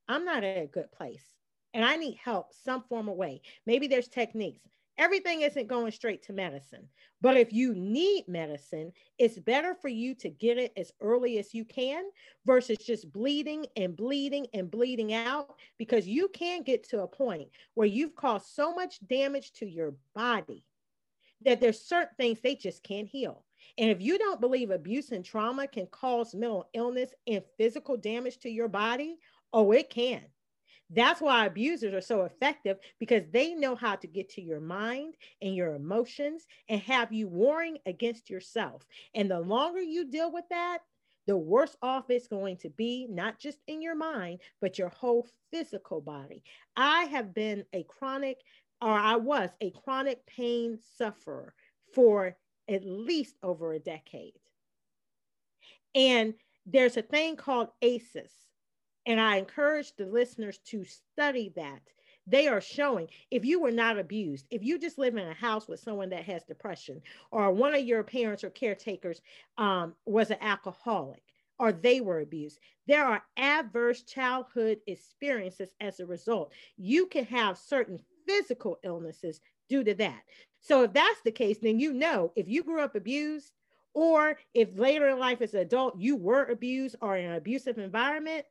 [0.08, 1.24] I'm not at a good place
[1.74, 3.42] and I need help some form of way.
[3.66, 4.62] Maybe there's techniques.
[4.98, 6.88] Everything isn't going straight to medicine.
[7.20, 11.52] But if you need medicine, it's better for you to get it as early as
[11.52, 12.04] you can
[12.46, 17.48] versus just bleeding and bleeding and bleeding out because you can get to a point
[17.74, 20.64] where you've caused so much damage to your body
[21.44, 23.44] that there's certain things they just can't heal.
[23.78, 28.38] And if you don't believe abuse and trauma can cause mental illness and physical damage
[28.38, 29.18] to your body,
[29.52, 30.22] oh, it can.
[30.90, 35.14] That's why abusers are so effective because they know how to get to your mind
[35.42, 38.86] and your emotions and have you warring against yourself.
[39.14, 40.78] And the longer you deal with that,
[41.26, 45.26] the worse off it's going to be, not just in your mind, but your whole
[45.50, 46.44] physical body.
[46.76, 48.38] I have been a chronic
[48.80, 51.54] or I was a chronic pain sufferer
[51.94, 52.36] for
[52.68, 54.34] at least over a decade.
[55.94, 56.34] And
[56.66, 58.32] there's a thing called ACEs,
[59.06, 61.80] and I encourage the listeners to study that.
[62.28, 65.68] They are showing if you were not abused, if you just live in a house
[65.68, 69.22] with someone that has depression, or one of your parents or caretakers
[69.58, 71.22] um, was an alcoholic,
[71.60, 72.58] or they were abused.
[72.88, 76.52] There are adverse childhood experiences as a result.
[76.76, 80.22] You can have certain physical illnesses due to that.
[80.60, 83.52] So if that's the case, then you know if you grew up abused,
[83.94, 87.78] or if later in life as an adult you were abused or in an abusive
[87.78, 88.44] environment,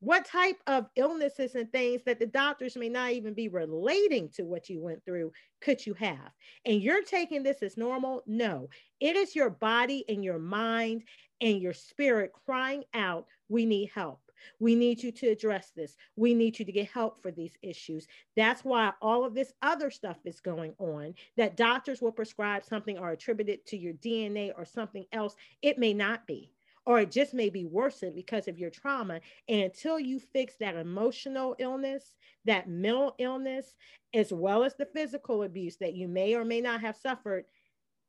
[0.00, 4.42] what type of illnesses and things that the doctors may not even be relating to
[4.42, 6.32] what you went through could you have?
[6.64, 8.22] And you're taking this as normal?
[8.26, 8.68] No,
[9.00, 11.04] it is your body and your mind
[11.40, 14.20] and your spirit crying out, We need help.
[14.60, 15.96] We need you to address this.
[16.16, 18.06] We need you to get help for these issues.
[18.36, 22.98] That's why all of this other stuff is going on that doctors will prescribe something
[22.98, 25.36] or attribute it to your DNA or something else.
[25.62, 26.52] It may not be
[26.86, 29.20] or it just may be worsened because of your trauma.
[29.48, 33.74] And until you fix that emotional illness, that mental illness,
[34.14, 37.44] as well as the physical abuse that you may or may not have suffered,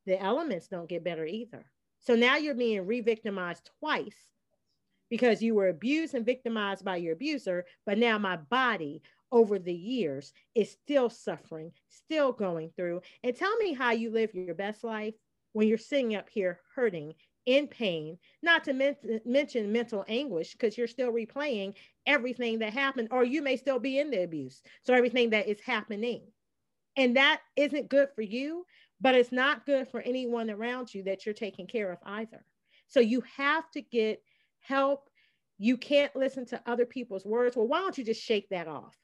[0.06, 1.66] the elements don't get better either.
[2.00, 4.16] So now you're being re victimized twice
[5.10, 9.74] because you were abused and victimized by your abuser, but now my body over the
[9.74, 13.00] years is still suffering, still going through.
[13.22, 15.14] And tell me how you live your best life
[15.52, 17.14] when you're sitting up here hurting
[17.46, 21.74] in pain, not to men- mention mental anguish, because you're still replaying
[22.06, 24.62] everything that happened, or you may still be in the abuse.
[24.82, 26.22] So everything that is happening.
[26.96, 28.66] And that isn't good for you,
[29.00, 32.44] but it's not good for anyone around you that you're taking care of either.
[32.88, 34.22] So you have to get
[34.68, 35.08] help.
[35.58, 37.56] You can't listen to other people's words.
[37.56, 38.96] Well, why don't you just shake that off?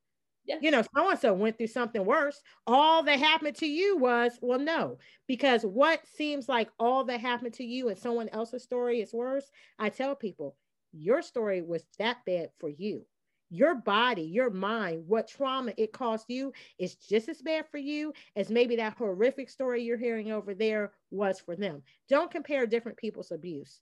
[0.46, 0.57] Yeah.
[0.61, 2.40] You know, so and so went through something worse.
[2.66, 7.55] All that happened to you was, well, no, because what seems like all that happened
[7.55, 9.50] to you and someone else's story is worse.
[9.79, 10.57] I tell people,
[10.92, 13.07] your story was that bad for you.
[13.48, 18.12] Your body, your mind, what trauma it caused you is just as bad for you
[18.37, 21.83] as maybe that horrific story you're hearing over there was for them.
[22.09, 23.81] Don't compare different people's abuse.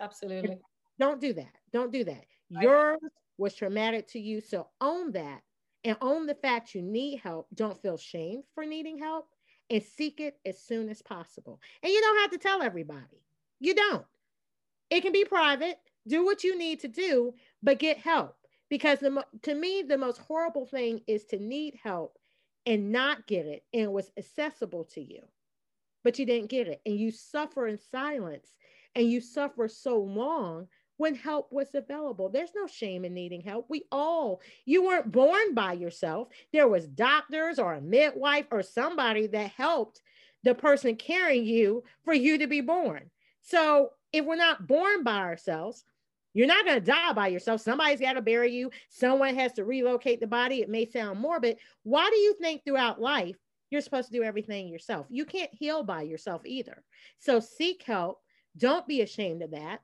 [0.00, 0.58] Absolutely.
[1.00, 1.52] Don't do that.
[1.72, 2.24] Don't do that.
[2.52, 2.62] Right.
[2.62, 2.98] Yours
[3.38, 4.40] was traumatic to you.
[4.40, 5.40] So own that
[5.82, 7.48] and own the fact you need help.
[7.54, 9.26] Don't feel shame for needing help
[9.70, 11.58] and seek it as soon as possible.
[11.82, 13.24] And you don't have to tell everybody.
[13.60, 14.04] You don't.
[14.90, 15.78] It can be private.
[16.06, 18.36] Do what you need to do, but get help.
[18.68, 22.18] Because the, to me, the most horrible thing is to need help
[22.66, 25.22] and not get it and it was accessible to you,
[26.04, 26.80] but you didn't get it.
[26.84, 28.52] And you suffer in silence
[28.94, 30.68] and you suffer so long
[31.00, 32.28] when help was available.
[32.28, 33.64] There's no shame in needing help.
[33.70, 36.28] We all, you weren't born by yourself.
[36.52, 40.02] There was doctors or a midwife or somebody that helped
[40.44, 43.10] the person carrying you for you to be born.
[43.40, 45.86] So if we're not born by ourselves,
[46.34, 47.62] you're not going to die by yourself.
[47.62, 48.70] Somebody's got to bury you.
[48.90, 50.60] Someone has to relocate the body.
[50.60, 51.56] It may sound morbid.
[51.82, 53.36] Why do you think throughout life
[53.70, 55.06] you're supposed to do everything yourself?
[55.08, 56.84] You can't heal by yourself either.
[57.20, 58.18] So seek help.
[58.58, 59.80] Don't be ashamed of that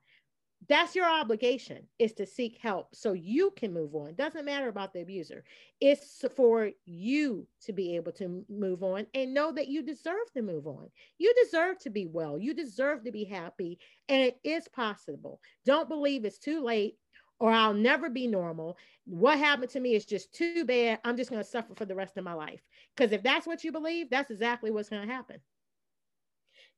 [0.69, 4.15] that's your obligation is to seek help so you can move on.
[4.15, 5.45] Doesn't matter about the abuser.
[5.81, 10.43] It's for you to be able to move on and know that you deserve to
[10.43, 10.89] move on.
[11.19, 12.39] You deserve to be well.
[12.39, 15.41] You deserve to be happy and it is possible.
[15.65, 16.97] Don't believe it's too late
[17.39, 18.79] or i'll never be normal.
[19.05, 21.01] What happened to me is just too bad.
[21.05, 22.61] I'm just going to suffer for the rest of my life.
[22.97, 25.39] Because if that's what you believe that's exactly what's going to happen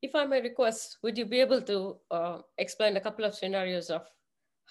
[0.02, 3.90] if I may request, would you be able to uh, explain a couple of scenarios
[3.90, 4.06] of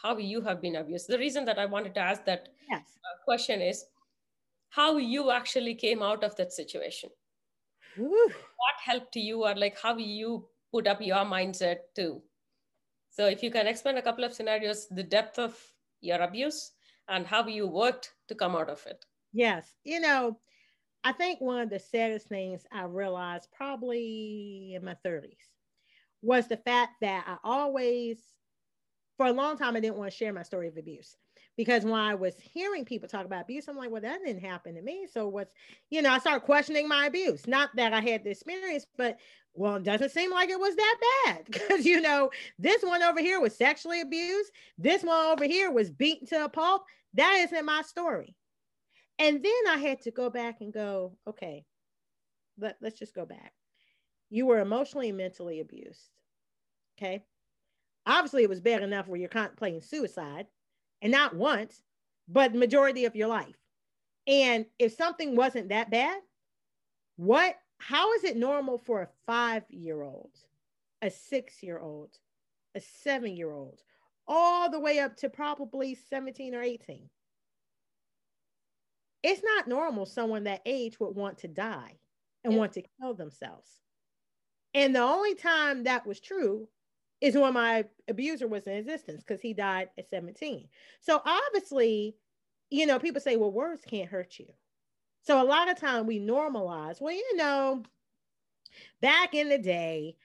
[0.01, 1.07] how you have been abused?
[1.07, 2.81] The reason that I wanted to ask that yes.
[2.81, 3.85] uh, question is
[4.69, 7.09] how you actually came out of that situation.
[7.97, 12.21] What helped you, or like how you put up your mindset too?
[13.09, 15.57] So, if you can explain a couple of scenarios, the depth of
[16.01, 16.73] your abuse
[17.07, 19.03] and how you worked to come out of it.
[19.33, 19.73] Yes.
[19.83, 20.37] You know,
[21.07, 25.37] I think one of the saddest things I realized probably in my 30s
[26.21, 28.19] was the fact that I always,
[29.15, 31.15] for a long time, I didn't want to share my story of abuse
[31.55, 34.75] because when I was hearing people talk about abuse, I'm like, well, that didn't happen
[34.75, 35.07] to me.
[35.09, 35.53] So what's,
[35.89, 37.47] you know, I started questioning my abuse.
[37.47, 39.17] Not that I had the experience, but
[39.53, 43.21] well, it doesn't seem like it was that bad because, you know, this one over
[43.21, 44.51] here was sexually abused.
[44.77, 46.83] This one over here was beaten to a pulp.
[47.13, 48.35] That isn't my story.
[49.19, 51.65] And then I had to go back and go, okay,
[52.57, 53.53] let, let's just go back.
[54.29, 56.09] You were emotionally and mentally abused.
[56.97, 57.23] Okay.
[58.05, 60.47] Obviously, it was bad enough where you're contemplating suicide
[61.01, 61.81] and not once,
[62.27, 63.55] but the majority of your life.
[64.27, 66.19] And if something wasn't that bad,
[67.15, 70.31] what, how is it normal for a five year old,
[71.01, 72.17] a six year old,
[72.75, 73.81] a seven year old,
[74.27, 77.09] all the way up to probably 17 or 18?
[79.27, 81.99] It's not normal someone that age would want to die
[82.45, 82.59] and yeah.
[82.59, 83.69] want to kill themselves.
[84.73, 86.69] And the only time that was true
[87.19, 90.69] is when my abuser was in existence because he died at 17.
[91.01, 92.15] So obviously,
[92.69, 94.47] you know, people say, well, words can't hurt you.
[95.23, 97.83] So a lot of time we normalize, well, you know,
[99.01, 100.15] back in the day,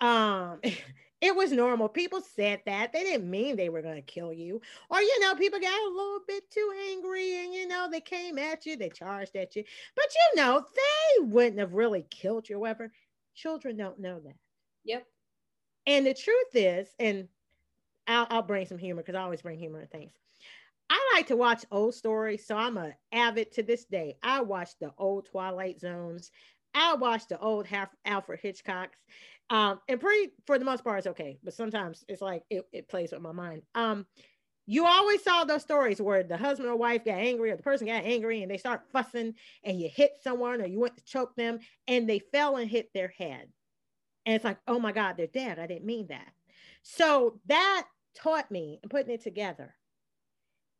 [0.00, 0.60] um,
[1.20, 1.88] It was normal.
[1.88, 2.92] People said that.
[2.92, 4.60] They didn't mean they were going to kill you.
[4.88, 8.38] Or, you know, people got a little bit too angry and, you know, they came
[8.38, 9.64] at you, they charged at you.
[9.96, 12.92] But, you know, they wouldn't have really killed you whatever.
[13.34, 14.36] Children don't know that.
[14.84, 15.06] Yep.
[15.86, 17.26] And the truth is, and
[18.06, 20.12] I'll, I'll bring some humor because I always bring humor and things.
[20.90, 24.16] I like to watch old stories, so I'm a avid to this day.
[24.22, 26.30] I watch the old Twilight Zones.
[26.74, 27.66] I watch the old
[28.04, 28.96] Alfred Hitchcocks.
[29.50, 32.88] Um, and pretty for the most part, it's okay, but sometimes it's like it, it
[32.88, 33.62] plays with my mind.
[33.74, 34.06] Um,
[34.66, 37.86] you always saw those stories where the husband or wife got angry or the person
[37.86, 39.34] got angry and they start fussing
[39.64, 42.90] and you hit someone or you went to choke them and they fell and hit
[42.92, 43.48] their head.
[44.26, 45.58] And it's like, oh my God, they're dead.
[45.58, 46.32] I didn't mean that.
[46.82, 49.74] So that taught me and putting it together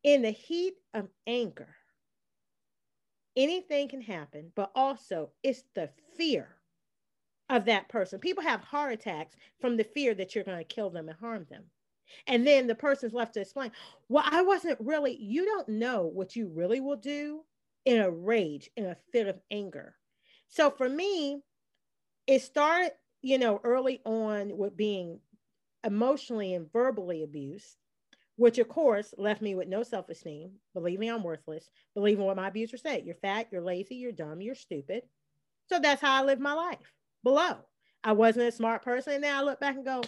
[0.02, 1.74] in the heat of anger,
[3.36, 6.57] anything can happen, but also it's the fear
[7.50, 8.18] of that person.
[8.18, 11.46] People have heart attacks from the fear that you're going to kill them and harm
[11.50, 11.64] them.
[12.26, 13.70] And then the person's left to explain,
[14.08, 17.42] well, I wasn't really, you don't know what you really will do
[17.84, 19.94] in a rage, in a fit of anger.
[20.48, 21.42] So for me,
[22.26, 25.20] it started, you know, early on with being
[25.84, 27.76] emotionally and verbally abused,
[28.36, 32.48] which of course left me with no self esteem, believing I'm worthless, believing what my
[32.48, 35.02] abuser said you're fat, you're lazy, you're dumb, you're stupid.
[35.68, 37.56] So that's how I lived my life below.
[38.04, 39.14] I wasn't a smart person.
[39.14, 40.02] And now I look back and go,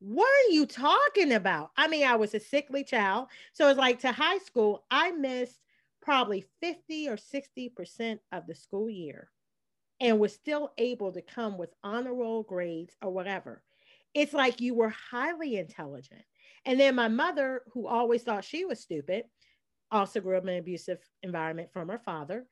[0.00, 1.70] what are you talking about?
[1.76, 3.28] I mean, I was a sickly child.
[3.52, 5.58] So it's like to high school, I missed
[6.00, 9.30] probably 50 or 60% of the school year
[10.00, 13.62] and was still able to come with honor roll grades or whatever.
[14.12, 16.22] It's like you were highly intelligent.
[16.64, 19.24] And then my mother, who always thought she was stupid,
[19.90, 22.46] also grew up in an abusive environment from her father.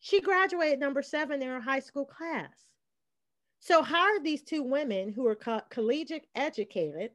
[0.00, 2.69] She graduated number seven in her high school class.
[3.60, 7.12] So, how are these two women who are co- collegiate educated,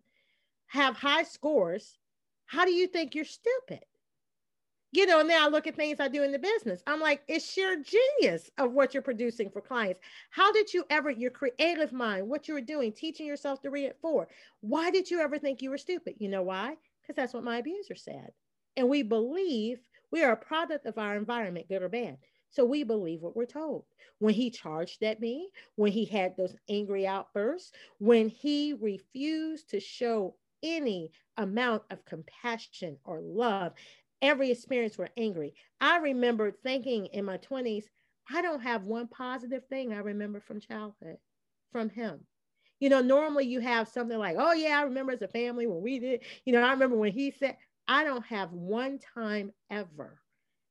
[0.68, 1.98] have high scores?
[2.46, 3.84] How do you think you're stupid?
[4.92, 6.82] You know, and then I look at things I do in the business.
[6.88, 10.00] I'm like, it's sheer genius of what you're producing for clients.
[10.30, 13.86] How did you ever, your creative mind, what you were doing, teaching yourself to read
[13.86, 14.28] it for?
[14.62, 16.16] Why did you ever think you were stupid?
[16.20, 16.78] You know why?
[17.02, 18.32] Because that's what my abuser said.
[18.78, 19.80] And we believe
[20.12, 22.18] we are a product of our environment, good or bad.
[22.56, 23.84] So we believe what we're told.
[24.20, 29.82] When he charged at me, when he had those angry outbursts, when he refused to
[29.82, 33.74] show any amount of compassion or love,
[34.22, 35.54] every experience were angry.
[35.82, 37.89] I remember thinking in my 20s,
[38.34, 41.18] I don't have one positive thing I remember from childhood
[41.74, 42.22] from him.
[42.80, 45.82] You know, normally you have something like, oh, yeah, I remember as a family when
[45.82, 50.22] we did, you know, I remember when he said, I don't have one time ever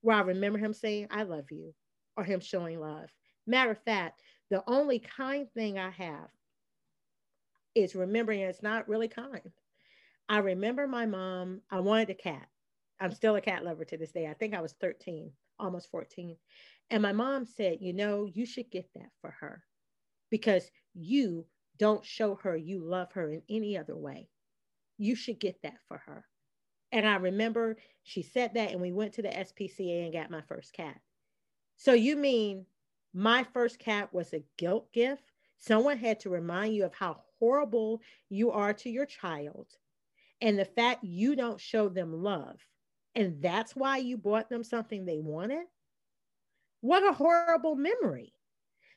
[0.04, 1.72] where I remember him saying, I love you,
[2.18, 3.08] or him showing love.
[3.46, 6.28] Matter of fact, the only kind thing I have
[7.74, 9.50] is remembering it's not really kind.
[10.28, 12.46] I remember my mom, I wanted a cat.
[13.00, 14.26] I'm still a cat lover to this day.
[14.26, 16.36] I think I was 13, almost 14.
[16.90, 19.64] And my mom said, You know, you should get that for her
[20.30, 21.46] because you
[21.78, 24.28] don't show her you love her in any other way.
[24.98, 26.26] You should get that for her.
[26.94, 30.42] And I remember she said that, and we went to the SPCA and got my
[30.42, 31.00] first cat.
[31.76, 32.66] So you mean
[33.12, 35.32] my first cat was a guilt gift?
[35.58, 39.66] Someone had to remind you of how horrible you are to your child
[40.40, 42.60] and the fact you don't show them love.
[43.16, 45.66] And that's why you bought them something they wanted?
[46.80, 48.34] What a horrible memory.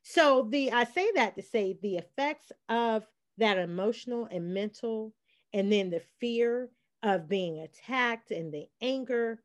[0.04, 3.08] So the I say that to say the effects of
[3.40, 5.16] that emotional and mental
[5.52, 6.70] and then the fear
[7.08, 9.40] of being attacked and the anger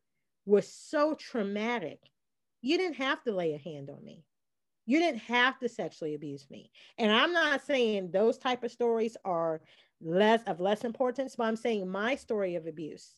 [0.47, 2.01] was so traumatic.
[2.61, 4.25] You didn't have to lay a hand on me.
[4.87, 6.71] You didn't have to sexually abuse me.
[6.99, 9.61] And I'm not saying those type of stories are
[10.01, 13.17] less of less importance, but I'm saying my story of abuse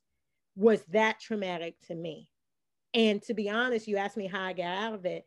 [0.57, 2.28] was that traumatic to me.
[2.92, 5.24] And to be honest, you asked me how I got out of it.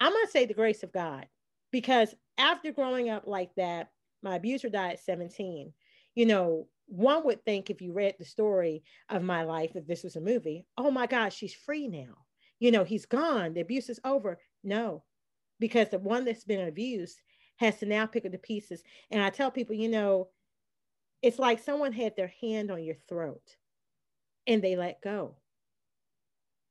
[0.00, 1.26] I'm going to say the grace of God
[1.70, 3.90] because after growing up like that,
[4.22, 5.72] my abuser died at 17.
[6.14, 10.04] You know, one would think if you read the story of my life, if this
[10.04, 12.18] was a movie, oh my gosh, she's free now.
[12.60, 14.38] You know, he's gone, the abuse is over.
[14.62, 15.02] No,
[15.58, 17.20] because the one that's been abused
[17.56, 18.82] has to now pick up the pieces.
[19.10, 20.28] And I tell people, you know,
[21.22, 23.42] it's like someone had their hand on your throat
[24.46, 25.36] and they let go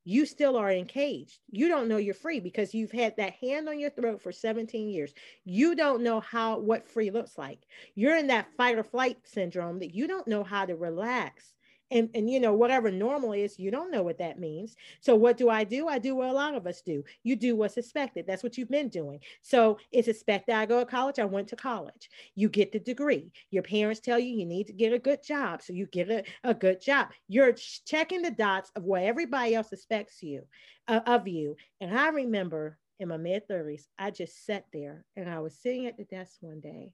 [0.03, 1.39] you still are encaged.
[1.49, 4.89] You don't know you're free because you've had that hand on your throat for 17
[4.89, 5.13] years.
[5.43, 7.59] You don't know how what free looks like.
[7.95, 11.53] You're in that fight or flight syndrome that you don't know how to relax
[11.91, 14.75] and, and you know whatever normal is you don't know what that means.
[15.01, 15.87] So what do i do?
[15.87, 17.03] I do what a lot of us do.
[17.23, 18.25] You do what's expected.
[18.25, 19.19] That's what you've been doing.
[19.41, 21.19] So it's expected i go to college.
[21.19, 22.09] I went to college.
[22.35, 23.31] You get the degree.
[23.51, 25.61] Your parents tell you you need to get a good job.
[25.61, 27.09] So you get a, a good job.
[27.27, 27.53] You're
[27.85, 30.43] checking the dots of what everybody else expects you
[30.87, 31.55] uh, of you.
[31.79, 35.87] And i remember in my mid 30s i just sat there and i was sitting
[35.87, 36.91] at the desk one day.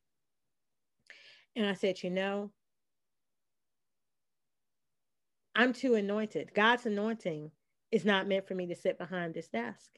[1.55, 2.51] And i said you know
[5.57, 6.53] I'm too anointed.
[6.53, 7.49] God's anointing
[7.91, 9.89] is not meant for me to sit behind this desk.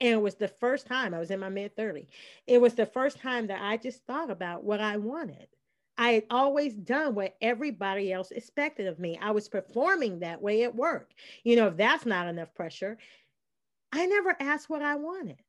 [0.00, 2.06] And it was the first time I was in my mid 30.
[2.46, 5.48] It was the first time that I just thought about what I wanted.
[5.96, 9.18] I had always done what everybody else expected of me.
[9.20, 11.10] I was performing that way at work.
[11.42, 12.98] You know, if that's not enough pressure,
[13.92, 15.40] I never asked what I wanted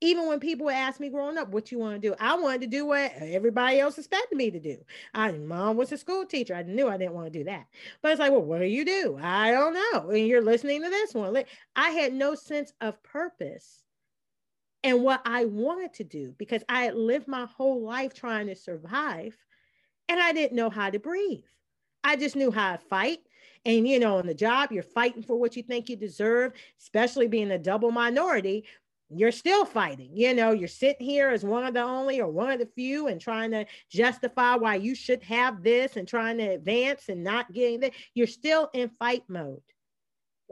[0.00, 2.14] even when people would ask me growing up, what you want to do?
[2.18, 4.78] I wanted to do what everybody else expected me to do.
[5.12, 6.54] I mom was a school teacher.
[6.54, 7.66] I knew I didn't want to do that.
[8.00, 9.18] But it's like, well, what do you do?
[9.20, 10.10] I don't know.
[10.10, 11.44] And you're listening to this one.
[11.76, 13.82] I had no sense of purpose
[14.82, 18.56] and what I wanted to do because I had lived my whole life trying to
[18.56, 19.36] survive
[20.08, 21.44] and I didn't know how to breathe.
[22.02, 23.18] I just knew how to fight.
[23.66, 27.28] And you know, on the job, you're fighting for what you think you deserve, especially
[27.28, 28.64] being a double minority
[29.14, 30.10] you're still fighting.
[30.14, 33.08] You know, you're sitting here as one of the only or one of the few
[33.08, 37.52] and trying to justify why you should have this and trying to advance and not
[37.52, 37.92] getting that.
[38.14, 39.62] You're still in fight mode.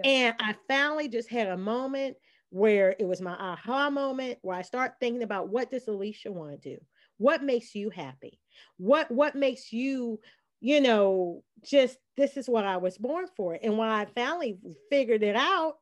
[0.02, 0.10] Yeah.
[0.10, 2.16] And I finally just had a moment
[2.50, 6.62] where it was my aha moment where I start thinking about what does Alesha want
[6.62, 6.78] to do?
[7.18, 8.40] What makes you happy?
[8.76, 10.20] What what makes you,
[10.60, 13.58] you know, just this is what I was born for.
[13.60, 14.58] And when I finally
[14.90, 15.76] figured it out,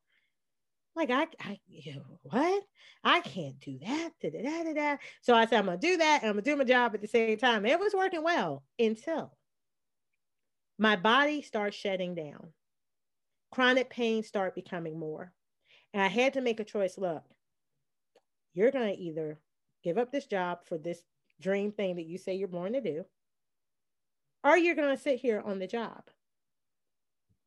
[0.96, 2.64] like I, I you know, what?
[3.04, 4.10] I can't do that.
[4.20, 6.56] Da, da, da, da, So I said, I'm gonna do that and I'm gonna do
[6.56, 7.66] my job at the same time.
[7.66, 9.36] It was working well until
[10.78, 12.52] my body starts shutting down.
[13.52, 15.32] Chronic pain start becoming more.
[15.92, 16.98] And I had to make a choice.
[16.98, 17.22] Look,
[18.54, 19.38] you're gonna either
[19.84, 21.00] give up this job for this
[21.40, 23.04] dream thing that you say you're born to do,
[24.42, 26.02] or you're gonna sit here on the job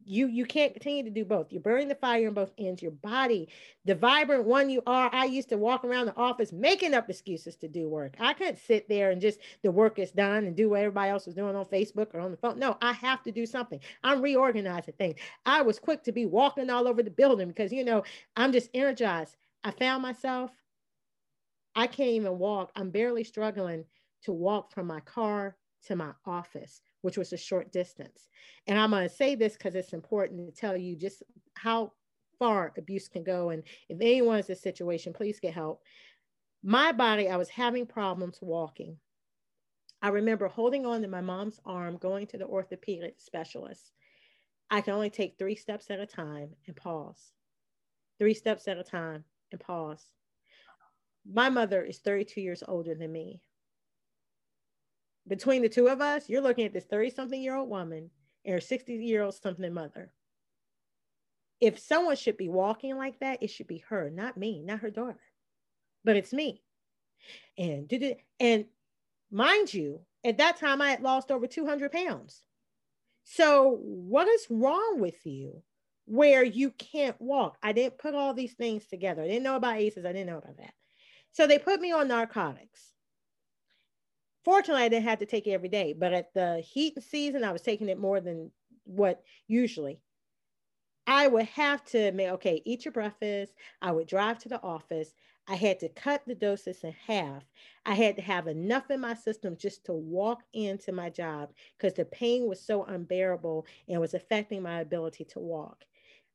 [0.09, 1.51] you you can't continue to do both.
[1.51, 2.81] You're burning the fire in both ends.
[2.81, 3.47] Your body
[3.85, 7.55] the vibrant one you are i used to walk around the office making up excuses
[7.57, 8.15] to do work.
[8.19, 11.27] I couldn't sit there and just the work is done and do what everybody else
[11.27, 12.57] was doing on facebook or on the phone.
[12.57, 13.79] No i have to do something.
[14.03, 15.19] I'm reorganizing things.
[15.45, 18.03] I was quick to be walking all over the building because you know
[18.35, 19.37] i'm just energized.
[19.63, 20.51] I found myself.
[21.75, 22.71] I can't even walk.
[22.75, 23.85] I'm barely struggling
[24.23, 25.55] to walk from my car
[25.85, 28.27] to my office which was a short distance.
[28.67, 31.23] And I'm going to say this because it's important to tell you just
[31.55, 31.93] how
[32.37, 33.49] far abuse can go.
[33.49, 35.81] And if anyone is in a situation, please get help.
[36.63, 38.97] My body, I was having problems walking.
[40.01, 43.91] I remember holding on to my mom's arm, going to the orthopedic specialist.
[44.71, 47.33] I can only take three steps at a time and pause.
[48.17, 50.05] Three steps at a time and pause.
[51.29, 53.41] My mother is 32 years older than me
[55.27, 58.09] between the two of us, you're looking at this 30 something year old woman
[58.45, 60.11] and her 60 year old something mother.
[61.61, 64.89] If someone should be walking like that, it should be her, not me, not her
[64.89, 65.19] daughter,
[66.05, 66.61] but it's me.
[67.57, 68.65] And did it, and
[69.29, 72.43] mind you, at that time I had lost over 200 pounds.
[73.25, 75.61] So, what is wrong with you
[76.05, 77.57] where you can't walk?
[77.61, 79.21] I didn't put all these things together.
[79.21, 80.73] I didn't know about ACEs, I didn't know about that.
[81.33, 82.93] So, they put me on narcotics.
[84.43, 87.51] Fortunately, I didn't have to take it every day, but at the heat season, I
[87.53, 88.51] was taking it more than
[88.85, 90.01] what usually.
[91.07, 93.53] I would have to make, okay, eat your breakfast.
[93.81, 95.15] I would drive to the office.
[95.47, 97.43] I had to cut the doses in half.
[97.85, 101.95] I had to have enough in my system just to walk into my job because
[101.95, 105.85] the pain was so unbearable and was affecting my ability to walk.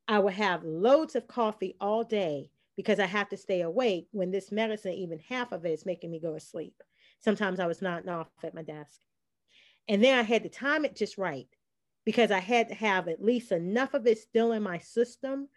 [0.09, 4.30] I would have loads of coffee all day because I have to stay awake when
[4.32, 6.82] this medicine, even half of it, is making me go to sleep.
[7.24, 9.00] Sometimes I was nodding off at my desk.
[9.88, 11.48] And then I had to time it just right
[12.04, 15.48] because I had to have at least enough of it still in my system,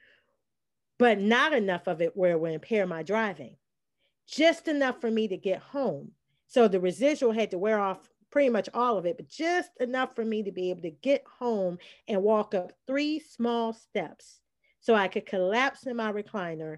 [0.98, 3.58] but not enough of it where it would impair my driving.
[4.30, 6.12] Just enough for me to get home.
[6.48, 10.16] So the residual had to wear off pretty much all of it, but just enough
[10.16, 14.40] for me to be able to get home and walk up three small steps
[14.80, 16.78] so I could collapse in my recliner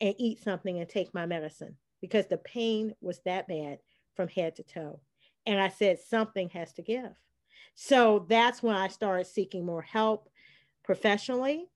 [0.00, 3.80] and eat something and take my medicine because the pain was that bad
[4.14, 5.00] from head to toe.
[5.46, 7.12] And I said, something has to give.
[7.74, 10.28] So that's when I started seeking more help
[10.84, 11.66] professionally,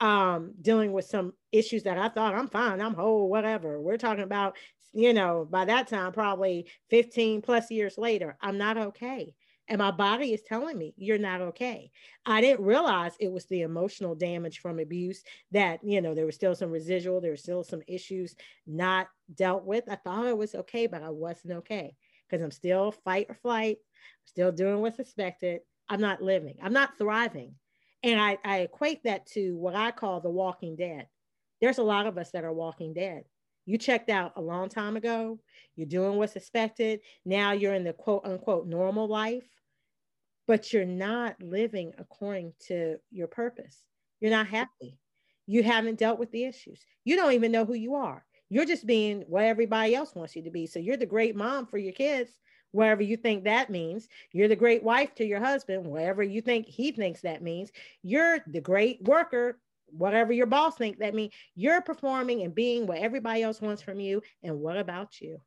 [0.00, 3.80] um, dealing with some issues that I thought I'm fine, I'm whole, whatever.
[3.80, 4.56] We're talking about,
[4.92, 9.34] you know, by that time, probably 15 plus years later, I'm not okay.
[9.70, 11.92] And my body is telling me, you're not okay.
[12.26, 16.34] I didn't realize it was the emotional damage from abuse that, you know, there was
[16.34, 18.34] still some residual, there were still some issues
[18.66, 19.84] not dealt with.
[19.88, 21.94] I thought I was okay, but I wasn't okay
[22.28, 23.78] because I'm still fight or flight,
[24.24, 25.60] still doing what's expected.
[25.88, 27.54] I'm not living, I'm not thriving.
[28.02, 31.06] And I, I equate that to what I call the walking dead.
[31.60, 33.22] There's a lot of us that are walking dead.
[33.66, 35.38] You checked out a long time ago.
[35.76, 37.00] You're doing what's expected.
[37.24, 39.46] Now you're in the quote unquote normal life
[40.50, 43.84] but you're not living according to your purpose.
[44.18, 44.98] You're not happy.
[45.46, 46.84] You haven't dealt with the issues.
[47.04, 48.24] You don't even know who you are.
[48.48, 50.66] You're just being what everybody else wants you to be.
[50.66, 52.32] So you're the great mom for your kids,
[52.72, 54.08] whatever you think that means.
[54.32, 57.70] You're the great wife to your husband, whatever you think he thinks that means.
[58.02, 61.32] You're the great worker, whatever your boss thinks that means.
[61.54, 64.20] You're performing and being what everybody else wants from you.
[64.42, 65.40] And what about you?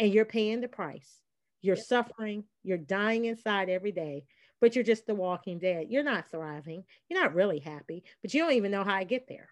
[0.00, 1.20] And you're paying the price.
[1.62, 1.86] You're yep.
[1.86, 4.24] suffering, you're dying inside every day,
[4.60, 5.86] but you're just the walking dead.
[5.90, 6.84] You're not thriving.
[7.08, 9.48] You're not really happy, but you don't even know how to get there.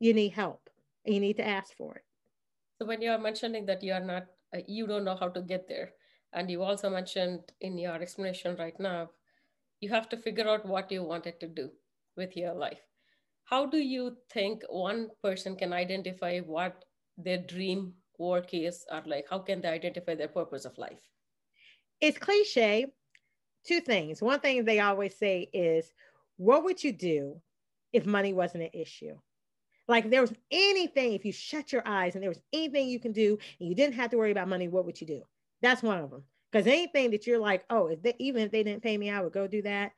[0.00, 0.70] You need help
[1.04, 2.04] and you need to ask for it.
[2.80, 5.92] So when you're mentioning that you're not, uh, you don't know how to get there,
[6.32, 9.10] and you also mentioned in your explanation right now,
[9.80, 11.70] you have to figure out what you wanted to do
[12.16, 12.80] with your life.
[13.48, 16.84] how do you think one person can identify what
[17.16, 21.00] their dream work is or like how can they identify their purpose of life?
[22.00, 22.86] It's cliche.
[23.66, 24.22] Two things.
[24.22, 25.90] One thing they always say is
[26.36, 27.40] what would you do
[27.92, 29.18] if money wasn't an issue?
[29.88, 33.12] Like there was anything if you shut your eyes and there was anything you can
[33.12, 35.22] do and you didn't have to worry about money what would you do?
[35.62, 36.24] That's one of them.
[36.50, 39.20] Because anything that you're like oh if they, even if they didn't pay me i
[39.20, 39.92] would go do that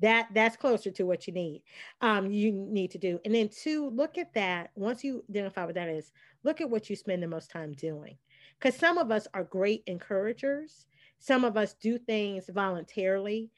[0.00, 1.62] that that's closer to what you need
[2.00, 3.20] um, you need to do.
[3.24, 6.88] And then two look at that once you identify what that is look at what
[6.88, 8.16] you spend the most time doing.
[8.58, 10.86] Because some of us are great encouragers.
[11.18, 13.50] Some of us do things voluntarily.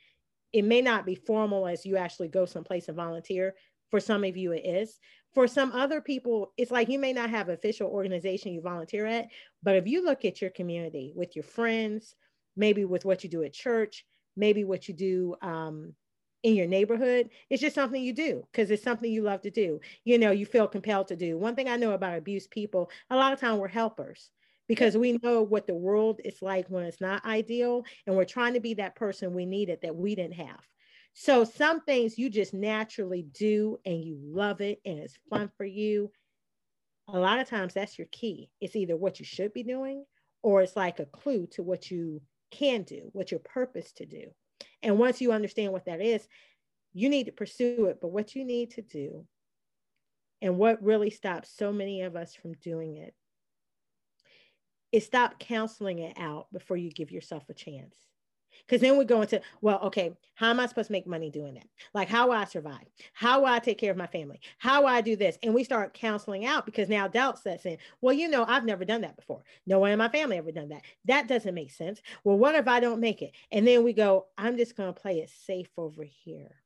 [0.53, 3.55] It may not be formal as you actually go someplace and volunteer.
[3.91, 4.99] For some of you it is.
[5.35, 9.29] For some other people it's like you may not have official organization you volunteer at
[9.63, 12.15] but if you look at your community with your friends
[12.55, 14.05] maybe with what you do at church
[14.37, 15.95] maybe what you do um,
[16.43, 19.81] in your neighborhood it's just something you do because it's something you love to do
[20.05, 21.39] you know you feel compelled to do.
[21.39, 24.31] One thing i know about abused people a lot of time we're helpers
[24.69, 28.55] because we know what the world is like when it's not ideal and we're trying
[28.55, 30.61] to be that person we needed that we didn't have.
[31.15, 35.67] So some things you just naturally do and you love it and it's fun for
[35.67, 36.11] you
[37.09, 38.51] a lot of times that's your key.
[38.61, 40.05] It's either what you should be doing
[40.43, 44.25] or it's like a clue to what you can do what your purpose to do
[44.83, 46.27] and once you understand what that is,
[46.93, 47.99] you need to pursue it.
[48.01, 49.27] But what you need to do,
[50.41, 53.15] and what really stops so many of us from doing it,
[54.91, 57.97] is stop counseling it out before you give yourself a chance.
[58.67, 61.55] Because then we go into, well, okay, how am I supposed to make money doing
[61.55, 61.67] that?
[61.95, 62.87] Like, how will I survive?
[63.13, 64.41] How will I take care of my family?
[64.59, 65.39] How will I do this?
[65.43, 67.79] And we start counseling out because now doubt sets in.
[68.01, 69.43] Well, you know, I've never done that before.
[69.67, 70.83] No one in my family ever done that.
[71.07, 72.01] That doesn't make sense.
[72.25, 73.33] Well, what if I don't make it?
[73.51, 76.57] And then we go, I'm just going to play it safe over here.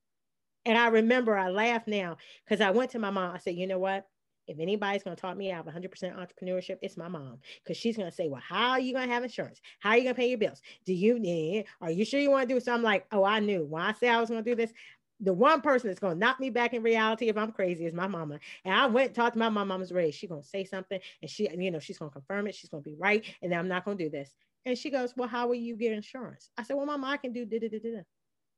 [0.65, 3.35] And I remember I laugh now because I went to my mom.
[3.35, 4.07] I said, you know what?
[4.47, 7.97] If anybody's going to talk me out of 100% entrepreneurship, it's my mom because she's
[7.97, 9.61] going to say, Well, how are you going to have insurance?
[9.81, 10.63] How are you going to pay your bills?
[10.85, 12.65] Do you need, are you sure you want to do it?
[12.65, 14.73] So I'm like, Oh, I knew when I said I was going to do this.
[15.21, 17.95] The one person that's going to knock me back in reality if I'm crazy is
[17.95, 18.39] my mama.
[18.67, 19.69] And I went and talked to my mom.
[19.69, 20.11] Mama's ready.
[20.11, 22.55] She's going to say something and she, you know, she's going to confirm it.
[22.55, 23.25] She's going to be right.
[23.41, 24.35] And I'm not going to do this.
[24.67, 26.51] And she goes, Well, how will you get insurance?
[26.59, 28.03] I said, Well, mama, I can do da da da da.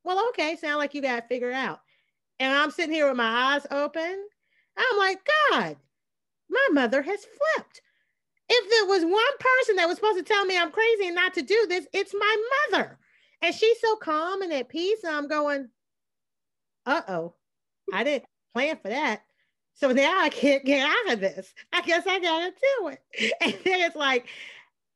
[0.03, 0.57] Well, okay.
[0.57, 1.79] Sound like you got to figure out.
[2.39, 4.25] And I'm sitting here with my eyes open
[4.79, 5.19] I'm like,
[5.51, 5.77] God,
[6.49, 7.81] my mother has flipped.
[8.49, 11.35] If there was one person that was supposed to tell me I'm crazy and not
[11.35, 12.97] to do this, it's my mother.
[13.41, 15.03] And she's so calm and at peace.
[15.03, 15.69] And I'm going,
[16.85, 17.35] uh oh,
[17.93, 19.21] I didn't plan for that.
[19.75, 21.53] So now I can't get out of this.
[21.71, 23.33] I guess I got to do it.
[23.41, 24.27] And then it's like,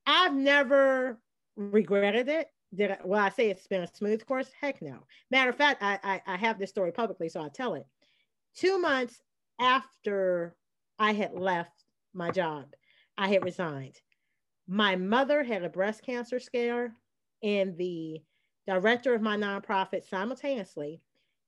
[0.05, 1.19] I've never
[1.55, 2.47] regretted it.
[2.75, 4.49] Did I, well, I say it's been a smooth course?
[4.59, 5.05] Heck no.
[5.29, 7.86] Matter of fact, I, I, I have this story publicly, so I'll tell it.
[8.55, 9.21] Two months
[9.60, 10.56] after
[10.99, 11.84] I had left
[12.14, 12.76] my job,
[13.18, 13.99] I had resigned.
[14.68, 16.95] My mother had a breast cancer scare,
[17.41, 18.22] and the
[18.68, 21.01] director of my nonprofit simultaneously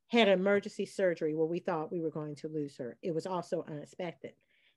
[0.07, 2.97] had emergency surgery where we thought we were going to lose her.
[3.01, 4.33] It was also unexpected.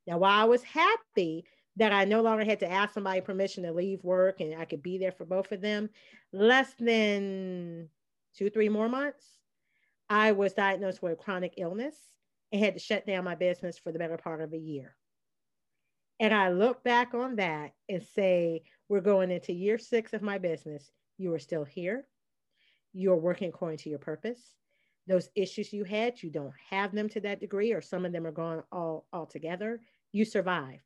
[0.06, 1.44] Now, while I was happy
[1.76, 4.82] that I no longer had to ask somebody permission to leave work and I could
[4.82, 5.90] be there for both of them,
[6.32, 7.88] less than
[8.34, 9.38] two, three more months,
[10.08, 11.96] I was diagnosed with a chronic illness
[12.52, 14.94] and had to shut down my business for the better part of a year.
[16.20, 20.38] And I look back on that and say, we're going into year six of my
[20.38, 20.90] business.
[21.16, 22.06] You are still here.
[22.92, 24.54] You're working according to your purpose.
[25.06, 28.26] Those issues you had, you don't have them to that degree, or some of them
[28.26, 29.80] are gone all altogether.
[30.12, 30.82] You survived.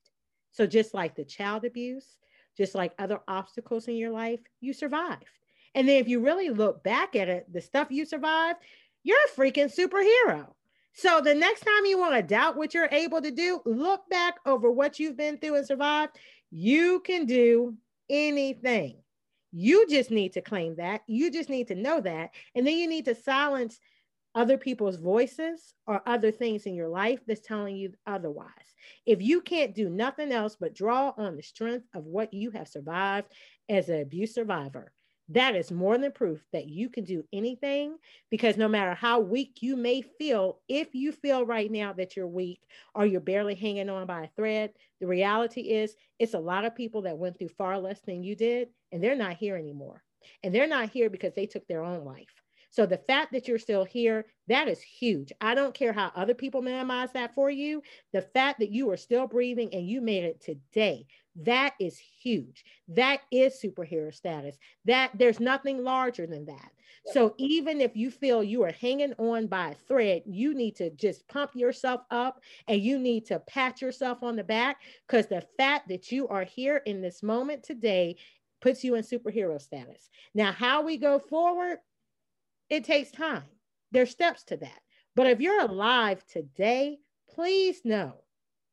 [0.50, 2.16] So just like the child abuse,
[2.56, 5.24] just like other obstacles in your life, you survived.
[5.74, 8.58] And then if you really look back at it, the stuff you survived,
[9.02, 10.52] you're a freaking superhero.
[10.94, 14.36] So the next time you want to doubt what you're able to do, look back
[14.44, 16.18] over what you've been through and survived.
[16.50, 17.76] You can do
[18.10, 18.98] anything.
[19.52, 21.02] You just need to claim that.
[21.06, 22.30] You just need to know that.
[22.54, 23.78] And then you need to silence
[24.34, 28.48] other people's voices or other things in your life that's telling you otherwise.
[29.06, 32.68] If you can't do nothing else but draw on the strength of what you have
[32.68, 33.28] survived
[33.68, 34.92] as an abuse survivor,
[35.28, 37.96] that is more than proof that you can do anything
[38.30, 42.26] because no matter how weak you may feel, if you feel right now that you're
[42.26, 42.60] weak
[42.94, 46.74] or you're barely hanging on by a thread, the reality is it's a lot of
[46.74, 50.02] people that went through far less than you did and they're not here anymore.
[50.42, 52.42] And they're not here because they took their own life.
[52.72, 55.30] So the fact that you're still here, that is huge.
[55.42, 57.82] I don't care how other people minimize that for you.
[58.14, 61.06] The fact that you are still breathing and you made it today,
[61.36, 62.64] That is huge.
[62.88, 64.56] That is superhero status.
[64.84, 66.70] That there's nothing larger than that.
[67.06, 67.14] Yep.
[67.14, 70.90] So even if you feel you are hanging on by a thread, you need to
[70.90, 75.44] just pump yourself up and you need to pat yourself on the back because the
[75.56, 78.16] fact that you are here in this moment today
[78.60, 80.10] puts you in superhero status.
[80.34, 81.78] Now, how we go forward,
[82.68, 83.44] it takes time.
[83.90, 84.80] There's steps to that.
[85.16, 86.98] But if you're alive today,
[87.34, 88.14] please know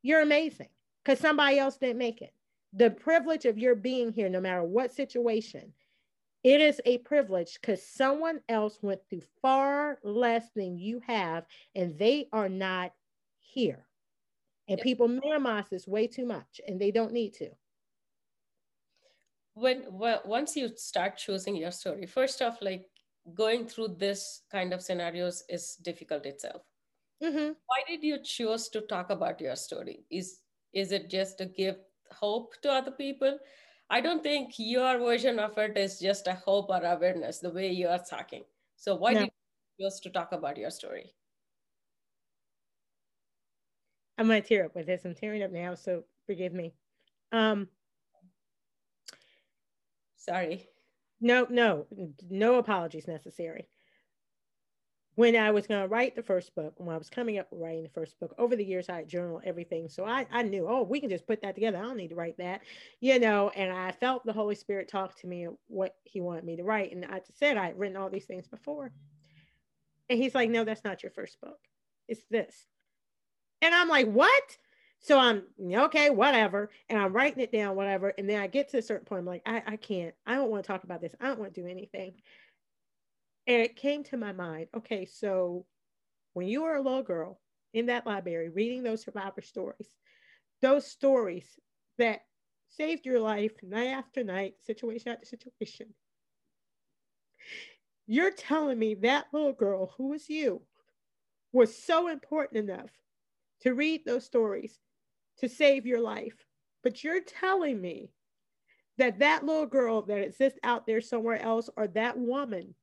[0.04, 0.70] you're amazing
[1.04, 2.34] because somebody else didn't make it
[2.74, 5.74] the privilege of your being here, no matter what situation,
[6.44, 11.46] it is a privilege because someone else went through far less than you have,
[11.76, 12.94] and they are not
[13.40, 13.86] here.
[14.68, 14.84] And yep.
[14.84, 17.50] people minimize this way too much, and they don't need to.
[19.56, 22.86] When well, once you start choosing your story, first off, like
[23.34, 26.62] going through this kind of scenarios is difficult itself.
[27.22, 27.52] Mm-hmm.
[27.66, 30.06] Why did you choose to talk about your story?
[30.10, 30.40] Is
[30.72, 31.76] is it just to give
[32.14, 33.38] hope to other people.
[33.90, 37.72] I don't think your version of it is just a hope or awareness, the way
[37.72, 38.44] you are talking.
[38.76, 39.20] So why no.
[39.22, 39.32] did
[39.78, 41.14] you choose to talk about your story?
[44.18, 45.06] I'm gonna tear up with this.
[45.06, 46.74] I'm tearing up now, so forgive me.
[47.32, 47.68] Um
[50.18, 50.68] sorry.
[51.22, 51.86] No, no,
[52.30, 53.68] no apologies necessary
[55.20, 57.60] when I was going to write the first book, when I was coming up with
[57.60, 59.90] writing the first book, over the years I had journaled everything.
[59.90, 61.78] So I, I knew, oh, we can just put that together.
[61.78, 62.62] I don't need to write that,
[63.02, 63.52] you know.
[63.54, 66.94] And I felt the Holy Spirit talk to me what He wanted me to write.
[66.94, 68.94] And I said I had written all these things before.
[70.10, 71.60] And He's like, no, that's not your first book.
[72.08, 72.56] It's this.
[73.62, 74.58] And I'm like, what?
[75.02, 76.70] So I'm okay, whatever.
[76.88, 78.14] And I'm writing it down, whatever.
[78.18, 80.50] And then I get to a certain point, I'm like, I, I can't, I don't
[80.50, 81.14] want to talk about this.
[81.20, 82.14] I don't want to do anything.
[83.48, 85.66] And it came to my mind okay, so
[86.34, 87.42] when you were a little girl
[87.74, 89.90] in that library reading those survivor stories,
[90.62, 91.60] those stories
[91.98, 92.22] that
[92.70, 95.94] saved your life night after night, situation after situation,
[98.08, 100.62] you're telling me that little girl who was you
[101.52, 102.90] was so important enough
[103.62, 104.80] to read those stories
[105.38, 106.46] to save your life.
[106.84, 108.12] But you're telling me
[108.98, 112.76] that that little girl that exists out there somewhere else or that woman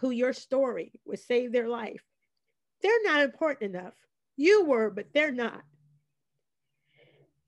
[0.00, 2.02] who your story would save their life.
[2.82, 3.94] They're not important enough.
[4.36, 5.62] You were, but they're not.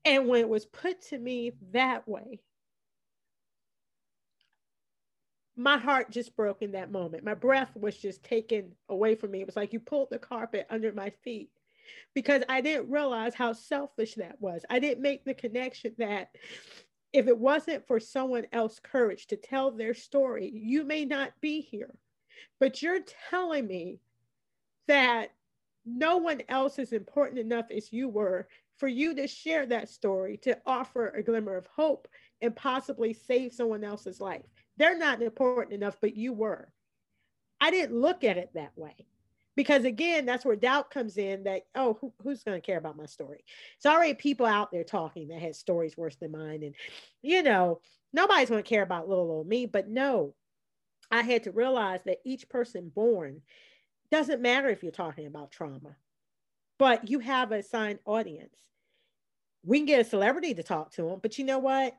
[0.05, 2.41] And when it was put to me that way,
[5.55, 7.23] my heart just broke in that moment.
[7.23, 9.41] My breath was just taken away from me.
[9.41, 11.49] It was like you pulled the carpet under my feet
[12.13, 14.65] because I didn't realize how selfish that was.
[14.69, 16.29] I didn't make the connection that
[17.13, 21.61] if it wasn't for someone else's courage to tell their story, you may not be
[21.61, 21.95] here.
[22.59, 23.99] But you're telling me
[24.87, 25.31] that
[25.85, 30.37] no one else is important enough as you were for you to share that story,
[30.37, 32.07] to offer a glimmer of hope
[32.41, 34.45] and possibly save someone else's life.
[34.77, 36.71] They're not important enough, but you were.
[37.61, 39.05] I didn't look at it that way
[39.55, 42.97] because again that's where doubt comes in that oh who, who's going to care about
[42.97, 43.43] my story
[43.75, 46.75] it's already people out there talking that had stories worse than mine and
[47.21, 47.79] you know
[48.11, 50.33] nobody's going to care about little old me but no
[51.11, 53.41] I had to realize that each person born
[54.11, 55.95] doesn't matter if you're talking about trauma,
[56.77, 58.55] but you have a assigned audience.
[59.65, 61.95] We can get a celebrity to talk to them, but you know what?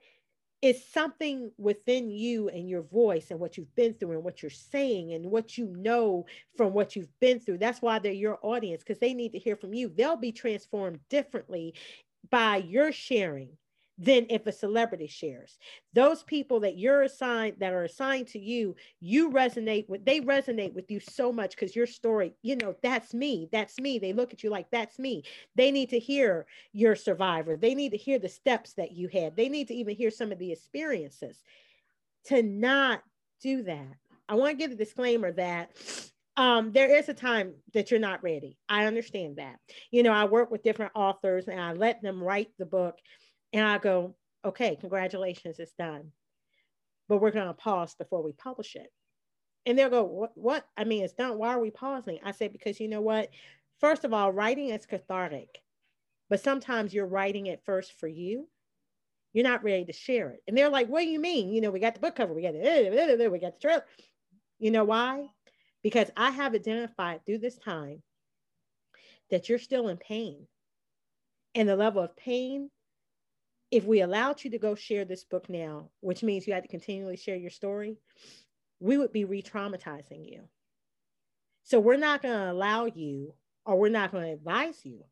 [0.63, 4.51] It's something within you and your voice and what you've been through and what you're
[4.51, 6.25] saying and what you know
[6.57, 7.59] from what you've been through.
[7.59, 9.91] That's why they're your audience because they need to hear from you.
[9.95, 11.75] They'll be transformed differently
[12.31, 13.51] by your sharing
[13.97, 15.57] than if a celebrity shares.
[15.93, 20.75] Those people that you're assigned that are assigned to you, you resonate with they resonate
[20.75, 23.99] with you so much because your story, you know, that's me, that's me.
[23.99, 25.23] They look at you like that's me.
[25.55, 27.57] They need to hear your survivor.
[27.57, 29.37] They need to hear the steps that you had.
[29.37, 31.43] They need to even hear some of the experiences.
[32.27, 33.03] To not
[33.43, 33.97] do that.
[34.29, 35.71] I want to give a disclaimer that
[36.37, 38.57] um, there is a time that you're not ready.
[38.69, 39.57] I understand that.
[39.91, 42.99] You know, I work with different authors and I let them write the book
[43.55, 46.11] and I go, okay, congratulations, it's done.
[47.09, 48.93] But we're going to pause before we publish it.
[49.65, 50.67] And they'll go, what, what?
[50.77, 51.39] I mean, it's done.
[51.39, 52.19] Why are we pausing?
[52.25, 53.31] I say, because you know what?
[53.81, 55.61] First of all, writing is cathartic,
[56.29, 58.49] but sometimes you're writing it first for you.
[59.33, 60.43] You're not ready to share it.
[60.47, 61.51] And they're like, what do you mean?
[61.51, 63.85] You know, we got the book cover, we got the, we got the trailer.
[64.59, 65.27] You know why?
[65.83, 68.03] Because I have identified through this time
[69.31, 70.47] that you're still in pain.
[71.55, 72.71] And the level of pain
[73.75, 76.69] if we allowed you to go share this book now, which means you had to
[76.69, 77.99] continually share your story,
[78.79, 80.49] we would be re traumatizing you.
[81.65, 83.35] So we're not going to allow you,
[83.67, 85.03] or we're not going to advise you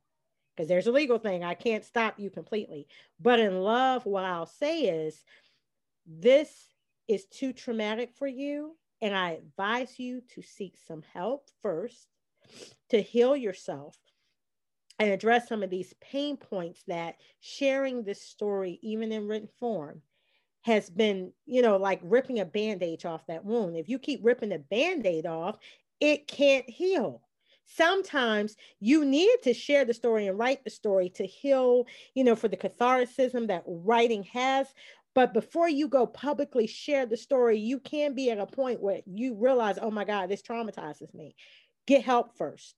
[0.55, 1.43] because there's a legal thing.
[1.43, 2.87] I can't stop you completely.
[3.19, 5.25] But in love, what I'll say is
[6.07, 6.69] this
[7.09, 8.77] is too traumatic for you.
[9.01, 12.07] And I advise you to seek some help first
[12.91, 13.97] to heal yourself
[15.03, 20.01] and address some of these pain points that sharing this story, even in written form,
[20.61, 23.77] has been, you know, like ripping a band aid off that wound.
[23.77, 25.59] If you keep ripping the band aid off,
[25.99, 27.21] it can't heal.
[27.65, 32.37] Sometimes you need to share the story and write the story to heal, you know,
[32.37, 34.69] for the catharsis that writing has.
[35.17, 39.01] But before you go publicly share the story, you can be at a point where
[39.05, 41.35] you realize, oh my God, this traumatizes me.
[41.89, 42.77] Get help first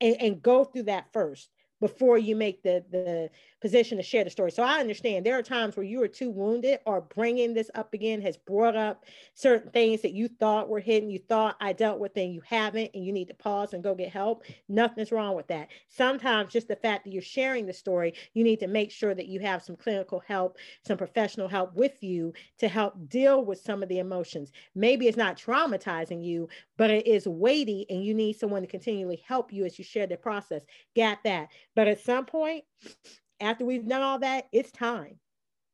[0.00, 1.48] and, and go through that first
[1.84, 3.28] before you make the the
[3.60, 4.50] position to share the story.
[4.50, 7.94] So I understand there are times where you are too wounded or bringing this up
[7.94, 11.98] again has brought up certain things that you thought were hidden, you thought I dealt
[11.98, 14.44] with and you haven't, and you need to pause and go get help.
[14.68, 15.68] Nothing's wrong with that.
[15.88, 19.28] Sometimes just the fact that you're sharing the story, you need to make sure that
[19.28, 23.82] you have some clinical help, some professional help with you to help deal with some
[23.82, 24.52] of the emotions.
[24.74, 29.22] Maybe it's not traumatizing you, but it is weighty and you need someone to continually
[29.26, 30.66] help you as you share the process.
[30.94, 31.48] Got that.
[31.74, 32.64] But at some point,
[33.40, 35.18] after we've done all that, it's time.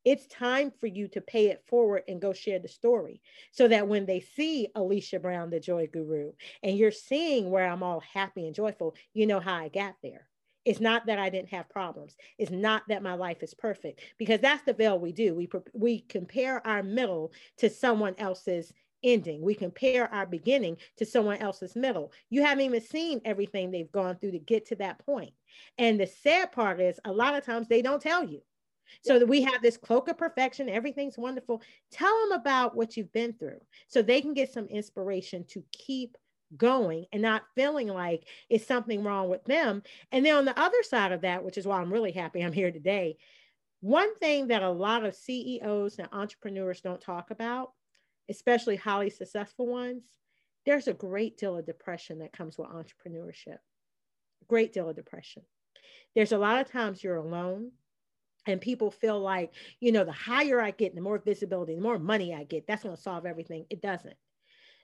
[0.04, 3.20] It's time for you to pay it forward and go share the story
[3.52, 6.32] so that when they see Alesha Brown, the joy guru,
[6.62, 10.26] and you're seeing where I'm all happy and joyful, you know how I got there.
[10.64, 12.16] It's not that I didn't have problems.
[12.38, 15.34] It's not that my life is perfect because that's the veil we do.
[15.34, 18.72] We, we compare our middle to someone else's
[19.02, 19.42] ending.
[19.42, 22.12] We compare our beginning to someone else's middle.
[22.28, 25.32] You haven't even seen everything they've gone through to get to that point.
[25.78, 28.42] And the sad part is a lot of times they don't tell you.
[29.02, 31.62] So that we have this cloak of perfection, everything's wonderful.
[31.92, 36.16] Tell them about what you've been through so they can get some inspiration to keep
[36.56, 39.82] going and not feeling like it's something wrong with them.
[40.10, 42.52] And then on the other side of that, which is why I'm really happy I'm
[42.52, 43.16] here today,
[43.80, 47.72] one thing that a lot of CEOs and entrepreneurs don't talk about
[48.30, 50.04] especially highly successful ones,
[50.64, 53.58] there's a great deal of depression that comes with entrepreneurship.
[54.48, 55.42] Great deal of depression.
[56.14, 57.72] There's a lot of times you're alone
[58.46, 61.98] and people feel like, you know, the higher I get, the more visibility, the more
[61.98, 63.66] money I get, that's going to solve everything.
[63.68, 64.16] It doesn't.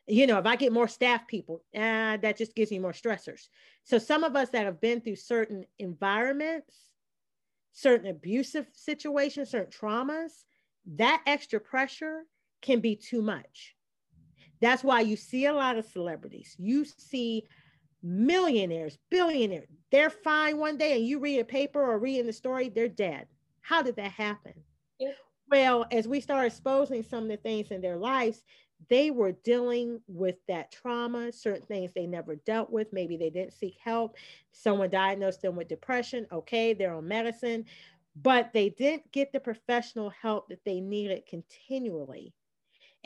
[0.07, 3.49] You know, if I get more staff people, uh, that just gives me more stressors.
[3.85, 6.75] So some of us that have been through certain environments,
[7.73, 10.45] certain abusive situations, certain traumas,
[10.95, 12.23] that extra pressure
[12.67, 13.77] can be too much.
[14.61, 16.57] That's why you see a lot of celebrities.
[16.59, 17.45] You see
[18.03, 19.69] millionaires, billionaires.
[19.91, 23.27] They're fine one day, and you read a paper or reading the story, they're dead.
[23.61, 24.55] How did that happen?
[24.99, 25.13] Yeah.
[25.51, 28.43] Well, as we start exposing some of the things in their lives,
[28.89, 32.93] they were dealing with that trauma, certain things they never dealt with.
[32.93, 34.17] Maybe they didn't seek help.
[34.53, 36.27] Someone diagnosed them with depression.
[36.33, 37.65] Okay, they're on medicine,
[38.23, 42.35] but they didn't get the professional help that they needed continually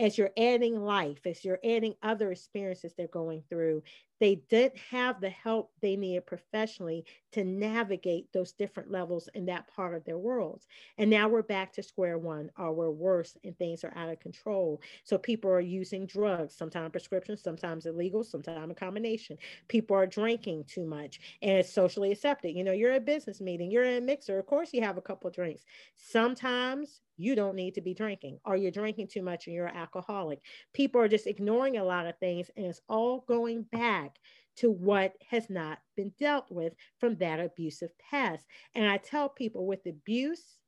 [0.01, 3.83] as you're adding life, as you're adding other experiences they're going through,
[4.21, 9.67] they didn't have the help they needed professionally to navigate those different levels in that
[9.69, 10.67] part of their worlds.
[10.99, 14.21] And now we're back to square one, or we're worse and things are out of
[14.21, 14.83] control.
[15.05, 19.39] So people are using drugs, sometimes prescription, sometimes illegal, sometimes a combination.
[19.69, 22.51] People are drinking too much and it's socially accepted.
[22.51, 24.99] You know, you're at a business meeting, you're in a mixer, of course you have
[24.99, 25.65] a couple drinks.
[25.97, 29.77] Sometimes you don't need to be drinking or you're drinking too much and you're an
[29.77, 30.41] alcoholic.
[30.73, 34.10] People are just ignoring a lot of things and it's all going back
[34.57, 38.45] to what has not been dealt with from that abusive past.
[38.75, 40.59] And I tell people with abuse,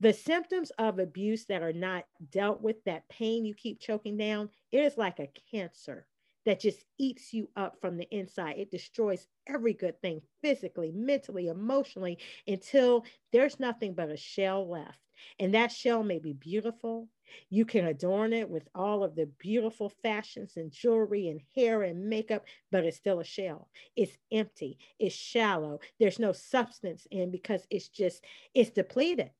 [0.00, 4.48] the symptoms of abuse that are not dealt with, that pain you keep choking down,
[4.72, 6.06] it is like a cancer
[6.46, 8.56] that just eats you up from the inside.
[8.58, 14.98] It destroys every good thing physically, mentally, emotionally until there's nothing but a shell left.
[15.38, 17.08] And that shell may be beautiful.
[17.48, 22.08] You can adorn it with all of the beautiful fashions and jewelry and hair and
[22.08, 23.68] makeup, but it's still a shell.
[23.96, 25.80] It's empty, it's shallow.
[25.98, 29.30] There's no substance in because it's just, it's depleted.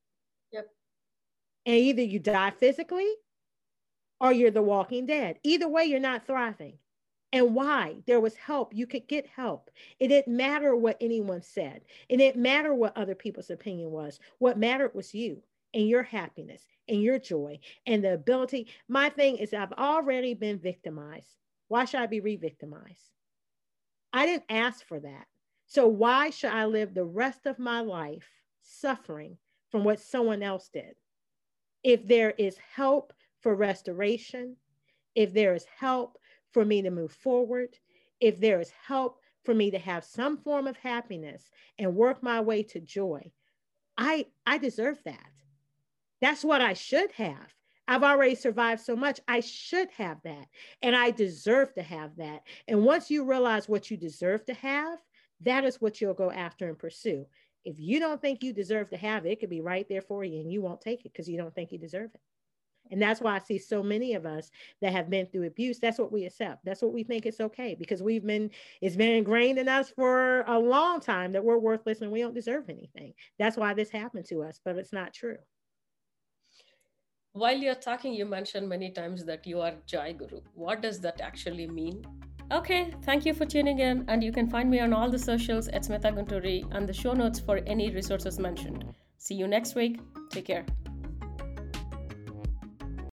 [0.53, 0.69] Yep.
[1.67, 3.13] And either you die physically
[4.21, 5.39] or you're the walking dead.
[5.43, 6.79] Either way, you're not thriving.
[7.33, 7.97] And why?
[8.07, 8.75] There was help.
[8.75, 9.71] You could get help.
[10.01, 11.83] It didn't matter what anyone said.
[12.09, 14.19] It didn't matter what other people's opinion was.
[14.39, 15.43] What mattered was you
[15.75, 18.69] and your happiness and your joy and the ability.
[18.89, 21.37] My thing is, I've already been victimized.
[21.69, 23.11] Why should I be re victimized?
[24.13, 25.27] I didn't ask for that.
[25.67, 28.29] So why should I live the rest of my life
[28.63, 29.37] suffering
[29.71, 30.97] from what someone else did?
[31.85, 34.57] If there is help for restoration,
[35.15, 36.19] if there is help
[36.53, 37.79] for me to move forward,
[38.21, 41.49] if there is help for me to have some form of happiness
[41.79, 43.31] and work my way to joy,
[43.97, 45.31] I I deserve that.
[46.21, 47.55] That's what I should have.
[47.89, 49.19] I've already survived so much.
[49.27, 50.47] I should have that.
[50.81, 52.43] And I deserve to have that.
[52.69, 54.99] And once you realize what you deserve to have,
[55.41, 57.27] that is what you'll go after and pursue.
[57.65, 60.23] If you don't think you deserve to have it, it could be right there for
[60.23, 62.21] you and you won't take it because you don't think you deserve it.
[62.93, 64.51] And that's why I see so many of us
[64.81, 65.79] that have been through abuse.
[65.79, 66.65] That's what we accept.
[66.65, 68.51] That's what we think it's okay because we've been,
[68.81, 72.35] it's been ingrained in us for a long time that we're worthless and we don't
[72.35, 73.15] deserve anything.
[73.39, 75.39] That's why this happened to us, but it's not true.
[77.33, 80.41] While you're talking, you mentioned many times that you are Joy Guru.
[80.55, 82.05] What does that actually mean?
[82.51, 85.69] Okay, thank you for tuning in, and you can find me on all the socials
[85.69, 88.85] at Smitha Gunturi and the show notes for any resources mentioned.
[89.19, 90.01] See you next week.
[90.31, 90.67] Take care.